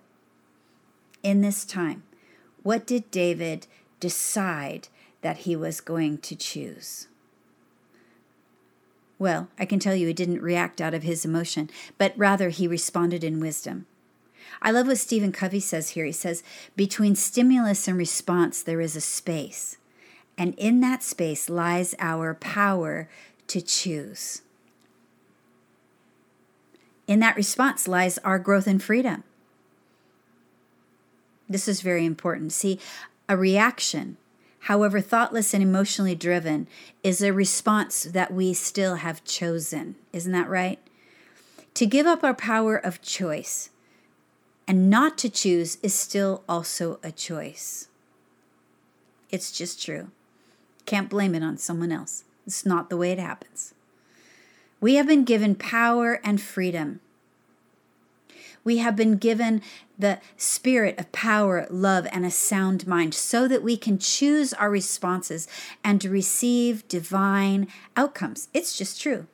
in 1.23 1.41
this 1.41 1.65
time? 1.65 2.03
What 2.63 2.85
did 2.85 3.11
David 3.11 3.67
decide 3.99 4.87
that 5.21 5.39
he 5.39 5.55
was 5.55 5.81
going 5.81 6.19
to 6.19 6.35
choose? 6.35 7.07
Well, 9.19 9.49
I 9.59 9.65
can 9.65 9.79
tell 9.79 9.93
you 9.93 10.07
he 10.07 10.13
didn't 10.13 10.41
react 10.41 10.81
out 10.81 10.95
of 10.95 11.03
his 11.03 11.25
emotion, 11.25 11.69
but 11.97 12.13
rather 12.17 12.49
he 12.49 12.67
responded 12.67 13.23
in 13.23 13.39
wisdom. 13.39 13.85
I 14.61 14.71
love 14.71 14.87
what 14.87 14.97
Stephen 14.97 15.31
Covey 15.31 15.59
says 15.59 15.89
here. 15.89 16.05
He 16.05 16.11
says, 16.11 16.43
Between 16.75 17.15
stimulus 17.15 17.87
and 17.87 17.97
response, 17.97 18.63
there 18.63 18.81
is 18.81 18.95
a 18.95 19.01
space. 19.01 19.77
And 20.37 20.55
in 20.55 20.79
that 20.81 21.03
space 21.03 21.49
lies 21.49 21.93
our 21.99 22.33
power 22.33 23.09
to 23.47 23.61
choose. 23.61 24.41
In 27.05 27.19
that 27.19 27.35
response 27.35 27.87
lies 27.87 28.17
our 28.19 28.39
growth 28.39 28.67
and 28.67 28.81
freedom. 28.81 29.23
This 31.51 31.67
is 31.67 31.81
very 31.81 32.05
important. 32.05 32.53
See, 32.53 32.79
a 33.27 33.35
reaction, 33.35 34.17
however 34.61 35.01
thoughtless 35.01 35.53
and 35.53 35.61
emotionally 35.61 36.15
driven, 36.15 36.67
is 37.03 37.21
a 37.21 37.33
response 37.33 38.03
that 38.03 38.33
we 38.33 38.53
still 38.53 38.95
have 38.95 39.23
chosen. 39.25 39.95
Isn't 40.13 40.31
that 40.31 40.49
right? 40.49 40.79
To 41.73 41.85
give 41.85 42.07
up 42.07 42.23
our 42.23 42.33
power 42.33 42.77
of 42.77 43.01
choice 43.01 43.69
and 44.67 44.89
not 44.89 45.17
to 45.19 45.29
choose 45.29 45.77
is 45.83 45.93
still 45.93 46.43
also 46.47 46.99
a 47.03 47.11
choice. 47.11 47.89
It's 49.29 49.51
just 49.51 49.83
true. 49.83 50.09
Can't 50.85 51.09
blame 51.09 51.35
it 51.35 51.43
on 51.43 51.57
someone 51.57 51.91
else. 51.91 52.23
It's 52.47 52.65
not 52.65 52.89
the 52.89 52.97
way 52.97 53.11
it 53.11 53.19
happens. 53.19 53.73
We 54.79 54.95
have 54.95 55.07
been 55.07 55.25
given 55.25 55.55
power 55.55 56.21
and 56.23 56.39
freedom 56.41 57.01
we 58.63 58.77
have 58.77 58.95
been 58.95 59.17
given 59.17 59.61
the 59.97 60.19
spirit 60.37 60.99
of 60.99 61.11
power, 61.11 61.67
love, 61.69 62.07
and 62.11 62.25
a 62.25 62.31
sound 62.31 62.87
mind 62.87 63.13
so 63.13 63.47
that 63.47 63.63
we 63.63 63.77
can 63.77 63.97
choose 63.97 64.53
our 64.53 64.69
responses 64.69 65.47
and 65.83 66.03
receive 66.03 66.87
divine 66.87 67.67
outcomes. 67.95 68.49
It's 68.53 68.77
just 68.77 69.01
true. 69.01 69.27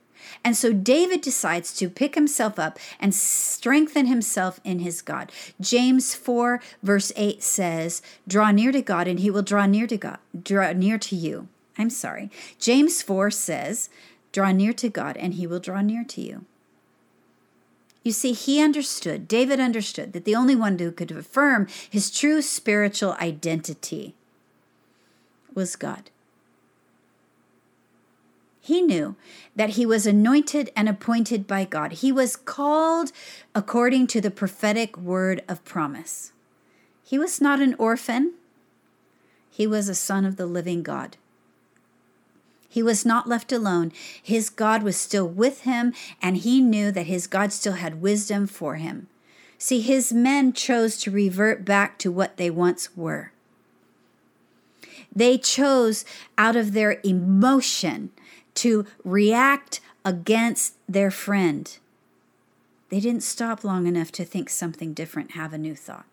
And 0.43 0.57
so 0.57 0.73
David 0.73 1.21
decides 1.21 1.73
to 1.77 1.89
pick 1.89 2.15
himself 2.15 2.59
up 2.59 2.79
and 2.99 3.13
strengthen 3.13 4.07
himself 4.07 4.59
in 4.63 4.79
his 4.79 5.01
God. 5.01 5.31
James 5.61 6.15
4 6.15 6.59
verse 6.83 7.11
8 7.15 7.41
says, 7.43 8.01
"Draw 8.27 8.51
near 8.51 8.71
to 8.71 8.81
God 8.81 9.07
and 9.07 9.19
he 9.19 9.29
will 9.29 9.41
draw 9.41 9.65
near 9.65 9.87
to 9.87 9.97
God, 9.97 10.19
draw 10.43 10.73
near 10.73 10.97
to 10.97 11.15
you." 11.15 11.47
I'm 11.77 11.89
sorry. 11.89 12.31
James 12.59 13.01
4 13.01 13.31
says, 13.31 13.89
"Draw 14.31 14.51
near 14.51 14.73
to 14.73 14.89
God 14.89 15.15
and 15.17 15.35
he 15.35 15.47
will 15.47 15.59
draw 15.59 15.81
near 15.81 16.03
to 16.03 16.21
you." 16.21 16.45
You 18.07 18.13
see, 18.13 18.31
he 18.31 18.61
understood, 18.61 19.27
David 19.27 19.59
understood, 19.59 20.13
that 20.13 20.23
the 20.23 20.33
only 20.33 20.55
one 20.55 20.79
who 20.79 20.93
could 20.93 21.11
affirm 21.11 21.67
his 21.89 22.09
true 22.09 22.41
spiritual 22.41 23.17
identity 23.19 24.15
was 25.53 25.75
God. 25.75 26.09
He 28.61 28.81
knew 28.81 29.17
that 29.57 29.71
he 29.71 29.85
was 29.85 30.07
anointed 30.07 30.71
and 30.73 30.87
appointed 30.87 31.47
by 31.47 31.65
God. 31.65 31.91
He 31.91 32.13
was 32.13 32.37
called 32.37 33.11
according 33.53 34.07
to 34.07 34.21
the 34.21 34.31
prophetic 34.31 34.97
word 34.97 35.43
of 35.49 35.65
promise. 35.65 36.31
He 37.03 37.19
was 37.19 37.41
not 37.41 37.59
an 37.59 37.75
orphan, 37.77 38.35
he 39.49 39.67
was 39.67 39.89
a 39.89 39.95
son 39.95 40.23
of 40.23 40.37
the 40.37 40.45
living 40.45 40.81
God. 40.81 41.17
He 42.77 42.83
was 42.83 43.07
not 43.07 43.27
left 43.27 43.51
alone. 43.51 43.91
His 44.21 44.51
God 44.51 44.83
was 44.83 44.95
still 44.95 45.27
with 45.27 45.61
him, 45.61 45.95
and 46.21 46.37
he 46.37 46.61
knew 46.61 46.91
that 46.91 47.07
his 47.07 47.25
God 47.25 47.51
still 47.51 47.73
had 47.73 48.03
wisdom 48.03 48.45
for 48.45 48.75
him. 48.75 49.07
See, 49.57 49.81
his 49.81 50.13
men 50.13 50.53
chose 50.53 50.97
to 50.97 51.09
revert 51.09 51.65
back 51.65 51.97
to 51.97 52.11
what 52.11 52.37
they 52.37 52.51
once 52.51 52.95
were. 52.95 53.31
They 55.11 55.39
chose 55.39 56.05
out 56.37 56.55
of 56.55 56.73
their 56.73 56.99
emotion 57.03 58.11
to 58.53 58.85
react 59.03 59.79
against 60.05 60.75
their 60.87 61.09
friend. 61.09 61.75
They 62.89 62.99
didn't 62.99 63.23
stop 63.23 63.63
long 63.63 63.87
enough 63.87 64.11
to 64.11 64.23
think 64.23 64.51
something 64.51 64.93
different, 64.93 65.31
have 65.31 65.51
a 65.51 65.57
new 65.57 65.73
thought. 65.73 66.05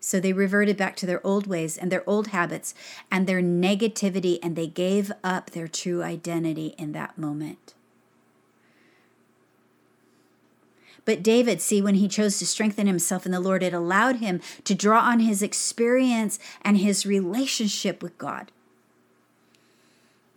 So 0.00 0.18
they 0.18 0.32
reverted 0.32 0.78
back 0.78 0.96
to 0.96 1.06
their 1.06 1.24
old 1.26 1.46
ways 1.46 1.76
and 1.76 1.92
their 1.92 2.08
old 2.08 2.28
habits 2.28 2.74
and 3.10 3.26
their 3.26 3.42
negativity, 3.42 4.38
and 4.42 4.56
they 4.56 4.66
gave 4.66 5.12
up 5.22 5.50
their 5.50 5.68
true 5.68 6.02
identity 6.02 6.74
in 6.78 6.92
that 6.92 7.18
moment. 7.18 7.74
But 11.04 11.22
David, 11.22 11.60
see, 11.60 11.82
when 11.82 11.96
he 11.96 12.08
chose 12.08 12.38
to 12.38 12.46
strengthen 12.46 12.86
himself 12.86 13.26
in 13.26 13.32
the 13.32 13.40
Lord, 13.40 13.62
it 13.62 13.74
allowed 13.74 14.16
him 14.16 14.40
to 14.64 14.74
draw 14.74 15.00
on 15.00 15.20
his 15.20 15.42
experience 15.42 16.38
and 16.62 16.78
his 16.78 17.04
relationship 17.04 18.02
with 18.02 18.16
God. 18.16 18.52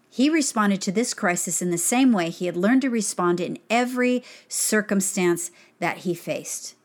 He 0.10 0.30
responded 0.30 0.82
to 0.82 0.92
this 0.92 1.14
crisis 1.14 1.62
in 1.62 1.72
the 1.72 1.78
same 1.78 2.12
way 2.12 2.30
he 2.30 2.46
had 2.46 2.58
learned 2.58 2.82
to 2.84 2.90
respond 2.90 3.40
in 3.40 3.60
every 3.70 4.24
circumstance 4.48 5.52
that 5.80 6.00
he 6.00 6.14
faced 6.14 6.76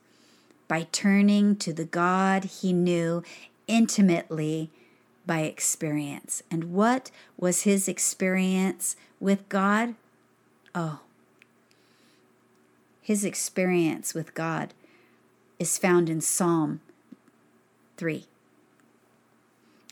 by 0.69 0.87
turning 0.93 1.57
to 1.57 1.73
the 1.73 1.83
God 1.83 2.45
he 2.45 2.71
knew 2.71 3.23
intimately 3.67 4.69
by 5.25 5.41
experience. 5.41 6.41
And 6.49 6.71
what 6.73 7.11
was 7.37 7.63
his 7.63 7.89
experience 7.89 8.95
with 9.19 9.49
God? 9.49 9.95
Oh, 10.73 11.01
his 13.01 13.25
experience 13.25 14.13
with 14.13 14.33
God 14.33 14.73
is 15.57 15.77
found 15.77 16.09
in 16.09 16.21
Psalm 16.21 16.79
3. 17.97 18.25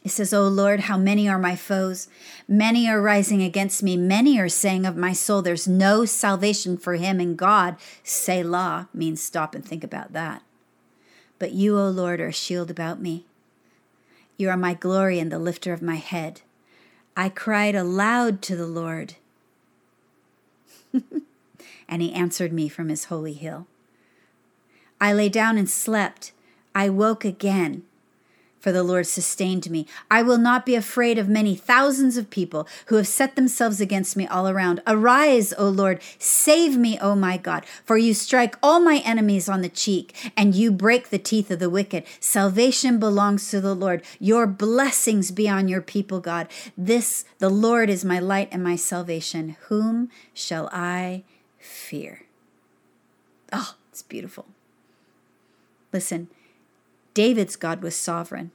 It 0.06 0.12
says, 0.12 0.34
O 0.34 0.48
Lord, 0.48 0.82
how 0.82 0.98
many 0.98 1.28
are 1.28 1.40
my 1.40 1.56
foes? 1.56 2.08
Many 2.48 2.88
are 2.88 3.02
rising 3.02 3.42
against 3.42 3.84
me. 3.84 3.98
Many 3.98 4.40
are 4.40 4.48
saying 4.48 4.86
of 4.86 4.96
my 4.96 5.12
soul, 5.12 5.42
There's 5.42 5.68
no 5.68 6.06
salvation 6.06 6.78
for 6.78 6.94
him 6.94 7.20
in 7.20 7.36
God. 7.36 7.76
Selah 8.04 8.88
means 8.94 9.22
stop 9.22 9.54
and 9.54 9.66
think 9.66 9.84
about 9.84 10.14
that. 10.14 10.44
But 11.40 11.54
you, 11.54 11.78
O 11.78 11.90
Lord, 11.90 12.20
are 12.20 12.28
a 12.28 12.34
shield 12.34 12.72
about 12.72 13.02
me. 13.02 13.26
You 14.38 14.50
are 14.50 14.58
my 14.58 14.74
glory 14.74 15.20
and 15.20 15.32
the 15.32 15.40
lifter 15.40 15.74
of 15.74 15.82
my 15.82 15.96
head. 15.96 16.42
I 17.16 17.30
cried 17.30 17.76
aloud 17.76 18.42
to 18.44 18.56
the 18.56 18.68
Lord, 18.68 19.16
and 21.90 22.02
he 22.02 22.14
answered 22.14 22.54
me 22.54 22.70
from 22.70 22.90
his 22.90 23.06
holy 23.06 23.34
hill. 23.34 23.66
I 25.02 25.14
lay 25.14 25.30
down 25.30 25.58
and 25.58 25.70
slept. 25.70 26.32
I 26.76 26.90
woke 26.90 27.26
again 27.26 27.84
for 28.68 28.74
the 28.74 28.84
Lord 28.84 29.08
sustained 29.08 29.70
me. 29.70 29.88
I 30.12 30.22
will 30.22 30.38
not 30.38 30.66
be 30.66 30.76
afraid 30.76 31.18
of 31.18 31.30
many 31.30 31.56
thousands 31.56 32.18
of 32.18 32.30
people 32.30 32.68
who 32.88 32.98
have 32.98 33.08
set 33.08 33.38
themselves 33.38 33.80
against 33.80 34.18
me 34.18 34.28
all 34.28 34.50
around. 34.50 34.82
Arise, 34.86 35.54
O 35.54 35.70
Lord, 35.70 36.02
save 36.20 36.76
me, 36.76 37.00
O 37.00 37.16
my 37.16 37.38
God, 37.38 37.66
for 37.86 37.98
you 37.98 38.14
strike 38.14 38.58
all 38.62 38.82
my 38.82 38.98
enemies 39.06 39.48
on 39.48 39.62
the 39.62 39.70
cheek, 39.70 40.34
and 40.36 40.54
you 40.54 40.70
break 40.70 41.12
the 41.12 41.18
teeth 41.18 41.50
of 41.50 41.60
the 41.60 41.70
wicked. 41.70 42.04
Salvation 42.20 43.00
belongs 43.00 43.50
to 43.52 43.62
the 43.62 43.74
Lord. 43.74 44.04
Your 44.20 44.46
blessings 44.46 45.32
be 45.32 45.48
on 45.48 45.70
your 45.70 45.82
people, 45.82 46.20
God. 46.20 46.50
This, 46.78 47.24
the 47.40 47.48
Lord, 47.48 47.90
is 47.90 48.04
my 48.04 48.20
light 48.20 48.50
and 48.52 48.62
my 48.62 48.76
salvation. 48.76 49.56
Whom 49.70 50.10
shall 50.34 50.68
I 50.74 51.24
fear? 51.58 52.24
Oh, 53.54 53.76
it's 53.94 54.04
beautiful. 54.04 54.46
Listen, 55.94 56.28
David's 57.14 57.56
God 57.56 57.82
was 57.82 57.96
sovereign. 57.96 58.52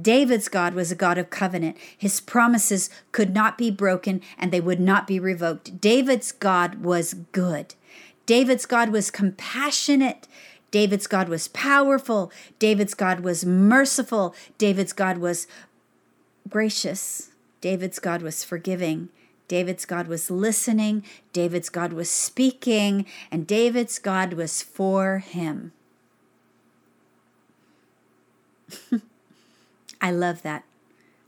David's 0.00 0.48
God 0.48 0.74
was 0.74 0.92
a 0.92 0.96
God 0.96 1.16
of 1.16 1.30
covenant. 1.30 1.76
His 1.96 2.20
promises 2.20 2.90
could 3.12 3.34
not 3.34 3.56
be 3.56 3.70
broken 3.70 4.20
and 4.38 4.52
they 4.52 4.60
would 4.60 4.80
not 4.80 5.06
be 5.06 5.18
revoked. 5.18 5.80
David's 5.80 6.32
God 6.32 6.82
was 6.82 7.14
good. 7.32 7.74
David's 8.26 8.66
God 8.66 8.90
was 8.90 9.10
compassionate. 9.10 10.28
David's 10.70 11.06
God 11.06 11.28
was 11.28 11.48
powerful. 11.48 12.30
David's 12.58 12.94
God 12.94 13.20
was 13.20 13.46
merciful. 13.46 14.34
David's 14.58 14.92
God 14.92 15.18
was 15.18 15.46
gracious. 16.48 17.30
David's 17.60 17.98
God 17.98 18.20
was 18.20 18.44
forgiving. 18.44 19.08
David's 19.48 19.86
God 19.86 20.08
was 20.08 20.30
listening. 20.30 21.04
David's 21.32 21.68
God 21.68 21.92
was 21.92 22.10
speaking. 22.10 23.06
And 23.30 23.46
David's 23.46 23.98
God 23.98 24.34
was 24.34 24.60
for 24.60 25.18
him. 25.18 25.72
I 30.00 30.10
love 30.10 30.42
that. 30.42 30.64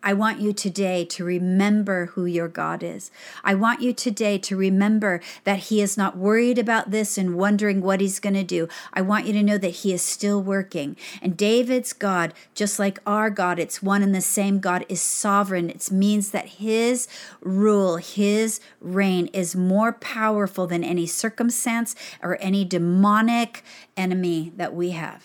I 0.00 0.12
want 0.12 0.40
you 0.40 0.52
today 0.52 1.04
to 1.06 1.24
remember 1.24 2.06
who 2.06 2.24
your 2.24 2.46
God 2.46 2.84
is. 2.84 3.10
I 3.42 3.56
want 3.56 3.82
you 3.82 3.92
today 3.92 4.38
to 4.38 4.56
remember 4.56 5.20
that 5.42 5.58
He 5.58 5.82
is 5.82 5.96
not 5.96 6.16
worried 6.16 6.56
about 6.56 6.92
this 6.92 7.18
and 7.18 7.36
wondering 7.36 7.82
what 7.82 8.00
He's 8.00 8.20
going 8.20 8.34
to 8.34 8.44
do. 8.44 8.68
I 8.92 9.00
want 9.00 9.26
you 9.26 9.32
to 9.32 9.42
know 9.42 9.58
that 9.58 9.68
He 9.68 9.92
is 9.92 10.00
still 10.00 10.40
working. 10.40 10.96
And 11.20 11.36
David's 11.36 11.92
God, 11.92 12.32
just 12.54 12.78
like 12.78 13.00
our 13.06 13.28
God, 13.28 13.58
it's 13.58 13.82
one 13.82 14.04
and 14.04 14.14
the 14.14 14.20
same 14.20 14.60
God, 14.60 14.86
is 14.88 15.02
sovereign. 15.02 15.68
It 15.68 15.90
means 15.90 16.30
that 16.30 16.46
His 16.46 17.08
rule, 17.40 17.96
His 17.96 18.60
reign 18.80 19.26
is 19.32 19.56
more 19.56 19.92
powerful 19.92 20.68
than 20.68 20.84
any 20.84 21.06
circumstance 21.06 21.96
or 22.22 22.38
any 22.40 22.64
demonic 22.64 23.64
enemy 23.96 24.52
that 24.56 24.74
we 24.74 24.90
have. 24.90 25.24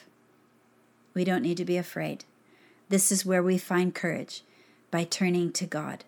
We 1.13 1.23
don't 1.23 1.43
need 1.43 1.58
to 1.58 1.65
be 1.65 1.77
afraid. 1.77 2.25
This 2.93 3.12
is 3.12 3.25
where 3.25 3.41
we 3.41 3.58
find 3.58 3.95
courage 3.95 4.43
by 4.91 5.03
turning 5.03 5.51
to 5.53 5.65
God. 5.65 6.03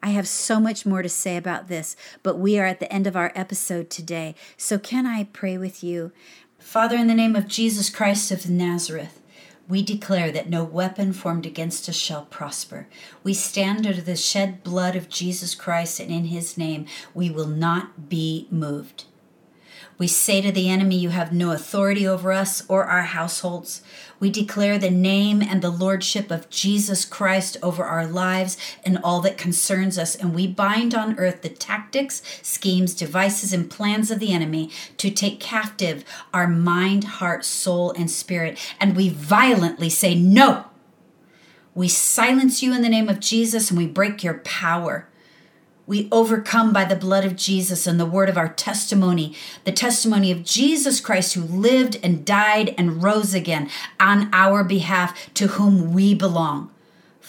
I 0.00 0.10
have 0.10 0.28
so 0.28 0.60
much 0.60 0.86
more 0.86 1.02
to 1.02 1.08
say 1.08 1.36
about 1.36 1.66
this, 1.66 1.96
but 2.22 2.38
we 2.38 2.60
are 2.60 2.64
at 2.64 2.78
the 2.78 2.92
end 2.92 3.08
of 3.08 3.16
our 3.16 3.32
episode 3.34 3.90
today. 3.90 4.36
So, 4.56 4.78
can 4.78 5.04
I 5.04 5.24
pray 5.24 5.58
with 5.58 5.82
you? 5.82 6.12
Father, 6.60 6.94
in 6.94 7.08
the 7.08 7.14
name 7.14 7.34
of 7.34 7.48
Jesus 7.48 7.90
Christ 7.90 8.30
of 8.30 8.48
Nazareth, 8.48 9.20
we 9.68 9.82
declare 9.82 10.30
that 10.30 10.48
no 10.48 10.62
weapon 10.62 11.12
formed 11.12 11.44
against 11.44 11.88
us 11.88 11.96
shall 11.96 12.26
prosper. 12.26 12.86
We 13.24 13.34
stand 13.34 13.84
under 13.84 14.00
the 14.00 14.14
shed 14.14 14.62
blood 14.62 14.94
of 14.94 15.08
Jesus 15.08 15.56
Christ, 15.56 15.98
and 15.98 16.12
in 16.12 16.26
his 16.26 16.56
name 16.56 16.86
we 17.14 17.30
will 17.30 17.48
not 17.48 18.08
be 18.08 18.46
moved. 18.48 19.06
We 19.98 20.08
say 20.08 20.42
to 20.42 20.52
the 20.52 20.68
enemy, 20.68 20.98
You 20.98 21.08
have 21.08 21.32
no 21.32 21.52
authority 21.52 22.06
over 22.06 22.30
us 22.32 22.62
or 22.68 22.84
our 22.84 23.02
households. 23.02 23.82
We 24.18 24.30
declare 24.30 24.78
the 24.78 24.90
name 24.90 25.42
and 25.42 25.60
the 25.60 25.70
lordship 25.70 26.30
of 26.30 26.48
Jesus 26.48 27.04
Christ 27.04 27.56
over 27.62 27.84
our 27.84 28.06
lives 28.06 28.56
and 28.84 28.98
all 28.98 29.20
that 29.20 29.36
concerns 29.36 29.98
us. 29.98 30.14
And 30.14 30.34
we 30.34 30.46
bind 30.46 30.94
on 30.94 31.18
earth 31.18 31.42
the 31.42 31.48
tactics, 31.48 32.22
schemes, 32.42 32.94
devices, 32.94 33.52
and 33.52 33.70
plans 33.70 34.10
of 34.10 34.18
the 34.18 34.32
enemy 34.32 34.70
to 34.96 35.10
take 35.10 35.40
captive 35.40 36.04
our 36.32 36.46
mind, 36.46 37.04
heart, 37.04 37.44
soul, 37.44 37.92
and 37.92 38.10
spirit. 38.10 38.58
And 38.80 38.96
we 38.96 39.08
violently 39.08 39.90
say, 39.90 40.14
No! 40.14 40.66
We 41.74 41.88
silence 41.88 42.62
you 42.62 42.74
in 42.74 42.80
the 42.80 42.88
name 42.88 43.10
of 43.10 43.20
Jesus 43.20 43.70
and 43.70 43.76
we 43.76 43.86
break 43.86 44.24
your 44.24 44.38
power. 44.38 45.08
We 45.86 46.08
overcome 46.10 46.72
by 46.72 46.84
the 46.84 46.96
blood 46.96 47.24
of 47.24 47.36
Jesus 47.36 47.86
and 47.86 48.00
the 48.00 48.06
word 48.06 48.28
of 48.28 48.36
our 48.36 48.48
testimony, 48.48 49.34
the 49.64 49.72
testimony 49.72 50.32
of 50.32 50.42
Jesus 50.42 51.00
Christ 51.00 51.34
who 51.34 51.42
lived 51.42 51.98
and 52.02 52.24
died 52.24 52.74
and 52.76 53.02
rose 53.02 53.34
again 53.34 53.70
on 54.00 54.28
our 54.32 54.64
behalf, 54.64 55.32
to 55.34 55.46
whom 55.46 55.92
we 55.92 56.12
belong. 56.12 56.70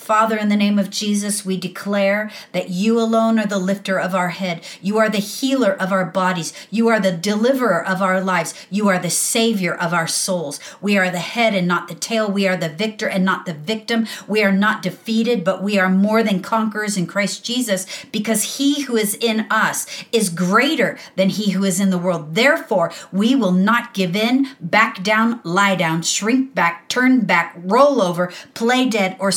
Father, 0.08 0.38
in 0.38 0.48
the 0.48 0.56
name 0.56 0.80
of 0.80 0.90
Jesus, 0.90 1.44
we 1.44 1.58
declare 1.58 2.32
that 2.54 2.70
you 2.70 2.98
alone 2.98 3.38
are 3.38 3.46
the 3.46 3.60
lifter 3.60 4.00
of 4.00 4.16
our 4.16 4.30
head. 4.30 4.64
You 4.82 4.98
are 5.00 5.10
the 5.10 5.18
healer 5.18 5.74
of 5.74 5.92
our 5.92 6.06
bodies. 6.06 6.54
You 6.72 6.88
are 6.88 7.02
the 7.02 7.12
deliverer 7.12 7.86
of 7.86 8.02
our 8.02 8.22
lives. 8.22 8.54
You 8.70 8.88
are 8.88 9.00
the 9.00 9.10
savior 9.10 9.76
of 9.76 9.94
our 9.94 10.08
souls. 10.08 10.62
We 10.80 10.98
are 10.98 11.10
the 11.10 11.20
head 11.20 11.54
and 11.54 11.68
not 11.68 11.90
the 11.90 11.94
tail. 11.94 12.32
We 12.32 12.48
are 12.48 12.56
the 12.56 12.70
victor 12.70 13.10
and 13.10 13.26
not 13.26 13.46
the 13.46 13.54
victim. 13.54 14.08
We 14.30 14.42
are 14.46 14.52
not 14.54 14.82
defeated, 14.82 15.44
but 15.44 15.62
we 15.62 15.78
are 15.78 15.90
more 15.90 16.24
than 16.24 16.42
conquerors 16.42 16.96
in 16.96 17.06
Christ 17.06 17.44
Jesus 17.44 17.86
because 18.10 18.58
he 18.58 18.84
who 18.84 18.96
is 18.96 19.14
in 19.16 19.46
us 19.52 19.88
is 20.14 20.30
greater 20.30 20.98
than 21.18 21.28
he 21.28 21.52
who 21.52 21.66
is 21.66 21.82
in 21.82 21.90
the 21.90 21.98
world. 21.98 22.34
Therefore, 22.34 22.94
we 23.12 23.36
will 23.36 23.52
not 23.52 23.94
give 23.94 24.16
in, 24.16 24.48
back 24.62 25.04
down, 25.04 25.42
lie 25.44 25.76
down, 25.76 26.02
shrink 26.02 26.56
back, 26.56 26.88
turn 26.88 27.26
back, 27.26 27.54
roll 27.58 28.02
over, 28.02 28.32
play 28.54 28.88
dead, 28.88 29.18
or 29.20 29.34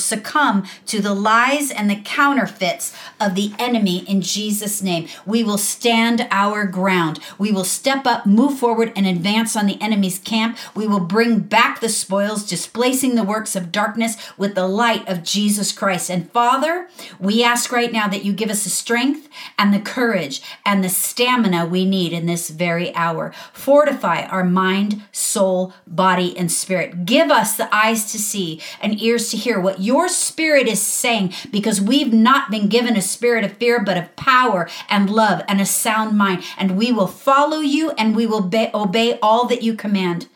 to 0.86 1.00
the 1.00 1.14
lies 1.14 1.70
and 1.70 1.88
the 1.88 1.96
counterfeits 1.96 2.94
of 3.20 3.34
the 3.34 3.52
enemy 3.58 3.98
in 4.08 4.22
Jesus' 4.22 4.82
name. 4.82 5.08
We 5.24 5.44
will 5.44 5.58
stand 5.58 6.26
our 6.30 6.66
ground. 6.66 7.20
We 7.38 7.52
will 7.52 7.64
step 7.64 8.06
up, 8.06 8.26
move 8.26 8.58
forward, 8.58 8.92
and 8.96 9.06
advance 9.06 9.56
on 9.56 9.66
the 9.66 9.80
enemy's 9.80 10.18
camp. 10.18 10.56
We 10.74 10.86
will 10.86 11.00
bring 11.00 11.40
back 11.40 11.80
the 11.80 11.88
spoils, 11.88 12.46
displacing 12.46 13.14
the 13.14 13.24
works 13.24 13.56
of 13.56 13.72
darkness 13.72 14.16
with 14.36 14.54
the 14.54 14.68
light 14.68 15.08
of 15.08 15.22
Jesus 15.22 15.72
Christ. 15.72 16.10
And 16.10 16.30
Father, 16.32 16.88
we 17.18 17.42
ask 17.42 17.72
right 17.72 17.92
now 17.92 18.08
that 18.08 18.24
you 18.24 18.32
give 18.32 18.50
us 18.50 18.64
the 18.64 18.70
strength 18.70 19.28
and 19.58 19.72
the 19.72 19.80
courage 19.80 20.42
and 20.64 20.82
the 20.82 20.88
stamina 20.88 21.66
we 21.66 21.84
need 21.84 22.12
in 22.12 22.26
this 22.26 22.50
very 22.50 22.94
hour. 22.94 23.32
Fortify 23.52 24.22
our 24.24 24.44
mind, 24.44 25.02
soul, 25.12 25.72
body, 25.86 26.36
and 26.36 26.50
spirit. 26.50 27.04
Give 27.04 27.30
us 27.30 27.56
the 27.56 27.74
eyes 27.74 28.10
to 28.12 28.18
see 28.18 28.60
and 28.80 29.00
ears 29.00 29.30
to 29.30 29.36
hear 29.36 29.60
what 29.60 29.80
your 29.80 30.08
spirit 30.08 30.49
Spirit 30.50 30.66
is 30.66 30.82
saying 30.82 31.32
because 31.52 31.80
we've 31.80 32.12
not 32.12 32.50
been 32.50 32.66
given 32.66 32.96
a 32.96 33.00
spirit 33.00 33.44
of 33.44 33.52
fear, 33.52 33.80
but 33.80 33.96
of 33.96 34.16
power 34.16 34.68
and 34.88 35.08
love 35.08 35.42
and 35.46 35.60
a 35.60 35.64
sound 35.64 36.18
mind. 36.18 36.42
And 36.58 36.76
we 36.76 36.90
will 36.90 37.06
follow 37.06 37.60
you 37.60 37.92
and 37.92 38.16
we 38.16 38.26
will 38.26 38.40
be- 38.40 38.68
obey 38.74 39.16
all 39.22 39.46
that 39.46 39.62
you 39.62 39.76
command. 39.76 40.26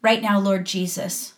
Right 0.00 0.22
now, 0.22 0.40
Lord 0.40 0.64
Jesus, 0.64 1.34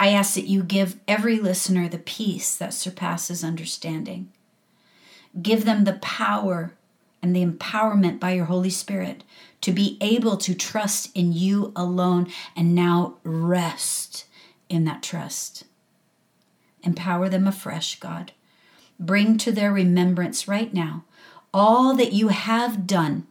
I 0.00 0.08
ask 0.08 0.34
that 0.34 0.48
you 0.48 0.64
give 0.64 0.98
every 1.06 1.38
listener 1.38 1.88
the 1.88 1.98
peace 1.98 2.56
that 2.56 2.74
surpasses 2.74 3.44
understanding. 3.44 4.32
Give 5.40 5.64
them 5.64 5.84
the 5.84 6.00
power 6.02 6.74
and 7.22 7.36
the 7.36 7.46
empowerment 7.46 8.18
by 8.18 8.32
your 8.32 8.46
Holy 8.46 8.70
Spirit 8.70 9.22
to 9.60 9.70
be 9.70 9.96
able 10.00 10.36
to 10.38 10.56
trust 10.56 11.16
in 11.16 11.32
you 11.32 11.72
alone 11.76 12.32
and 12.56 12.74
now 12.74 13.18
rest 13.22 14.24
in 14.68 14.82
that 14.86 15.04
trust. 15.04 15.62
Empower 16.82 17.28
them 17.28 17.46
afresh, 17.46 17.98
God. 18.00 18.32
Bring 18.98 19.38
to 19.38 19.52
their 19.52 19.72
remembrance 19.72 20.46
right 20.46 20.72
now 20.72 21.04
all 21.54 21.94
that 21.94 22.12
you 22.12 22.28
have 22.28 22.86
done 22.86 23.26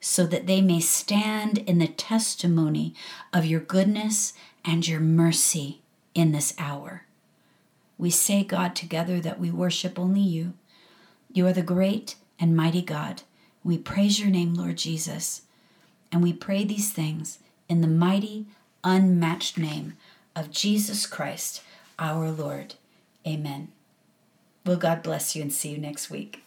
so 0.00 0.26
that 0.26 0.46
they 0.46 0.60
may 0.60 0.80
stand 0.80 1.58
in 1.58 1.78
the 1.78 1.86
testimony 1.86 2.94
of 3.32 3.46
your 3.46 3.60
goodness 3.60 4.32
and 4.64 4.86
your 4.86 5.00
mercy 5.00 5.80
in 6.14 6.32
this 6.32 6.54
hour. 6.58 7.04
We 7.96 8.10
say, 8.10 8.42
God, 8.42 8.74
together 8.74 9.20
that 9.20 9.38
we 9.38 9.50
worship 9.50 9.98
only 9.98 10.20
you. 10.20 10.54
You 11.32 11.46
are 11.46 11.52
the 11.52 11.62
great 11.62 12.16
and 12.38 12.56
mighty 12.56 12.82
God. 12.82 13.22
We 13.62 13.78
praise 13.78 14.18
your 14.18 14.28
name, 14.28 14.54
Lord 14.54 14.76
Jesus. 14.76 15.42
And 16.10 16.22
we 16.22 16.32
pray 16.32 16.64
these 16.64 16.92
things 16.92 17.38
in 17.68 17.80
the 17.80 17.86
mighty, 17.86 18.46
unmatched 18.82 19.56
name 19.56 19.96
of 20.34 20.50
Jesus 20.50 21.06
Christ, 21.06 21.62
our 21.98 22.30
Lord. 22.30 22.74
Amen. 23.26 23.68
Will 24.64 24.76
God 24.76 25.02
bless 25.02 25.34
you 25.34 25.42
and 25.42 25.52
see 25.52 25.70
you 25.70 25.78
next 25.78 26.10
week. 26.10 26.42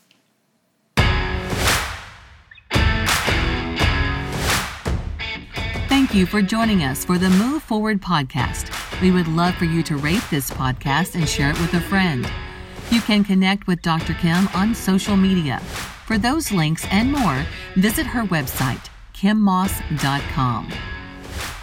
Thank 5.87 6.13
you 6.13 6.25
for 6.25 6.41
joining 6.41 6.83
us 6.83 7.03
for 7.05 7.17
the 7.17 7.29
Move 7.29 7.63
Forward 7.63 8.01
podcast. 8.01 8.69
We 9.01 9.11
would 9.11 9.27
love 9.27 9.55
for 9.55 9.65
you 9.65 9.81
to 9.83 9.97
rate 9.97 10.23
this 10.29 10.49
podcast 10.49 11.15
and 11.15 11.27
share 11.27 11.49
it 11.51 11.59
with 11.59 11.73
a 11.73 11.81
friend. 11.81 12.29
You 12.91 13.01
can 13.01 13.23
connect 13.23 13.67
with 13.67 13.81
Dr. 13.81 14.13
Kim 14.13 14.47
on 14.49 14.75
social 14.75 15.17
media. 15.17 15.59
For 16.05 16.17
those 16.17 16.51
links 16.51 16.85
and 16.91 17.11
more, 17.11 17.45
visit 17.75 18.05
her 18.05 18.23
website, 18.23 18.87
kimmoss.com. 19.13 20.71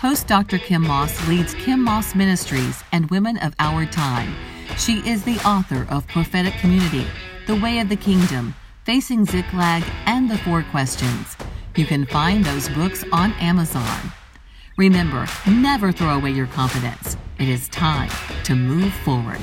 Host 0.01 0.27
Dr. 0.27 0.59
Kim 0.59 0.83
Moss 0.83 1.29
leads 1.29 1.55
Kim 1.55 1.83
Moss 1.83 2.15
Ministries 2.15 2.83
and 2.91 3.09
Women 3.11 3.39
of 3.39 3.55
Our 3.61 3.87
Time. 3.87 4.35
She 4.79 4.99
is 5.09 5.23
the 5.25 5.39
author 5.47 5.87
of 5.91 6.07
Prophetic 6.09 6.55
Community, 6.55 7.07
The 7.47 7.57
Way 7.57 7.79
of 7.79 7.89
the 7.89 7.97
Kingdom, 7.97 8.55
Facing 8.85 9.25
Ziklag, 9.25 9.85
and 10.07 10.31
The 10.31 10.39
Four 10.39 10.63
Questions. 10.65 11.37
You 11.77 11.87
can 11.87 12.07
find 12.07 12.45
those 12.45 12.69
books 12.71 13.05
on 13.13 13.33
Amazon. 13.35 14.13
Remember, 14.77 15.27
never 15.47 15.93
throw 15.93 16.17
away 16.17 16.33
your 16.33 16.47
confidence. 16.47 17.17
It 17.39 17.49
is 17.49 17.69
time 17.69 18.11
to 18.45 18.55
move 18.55 18.93
forward. 18.93 19.41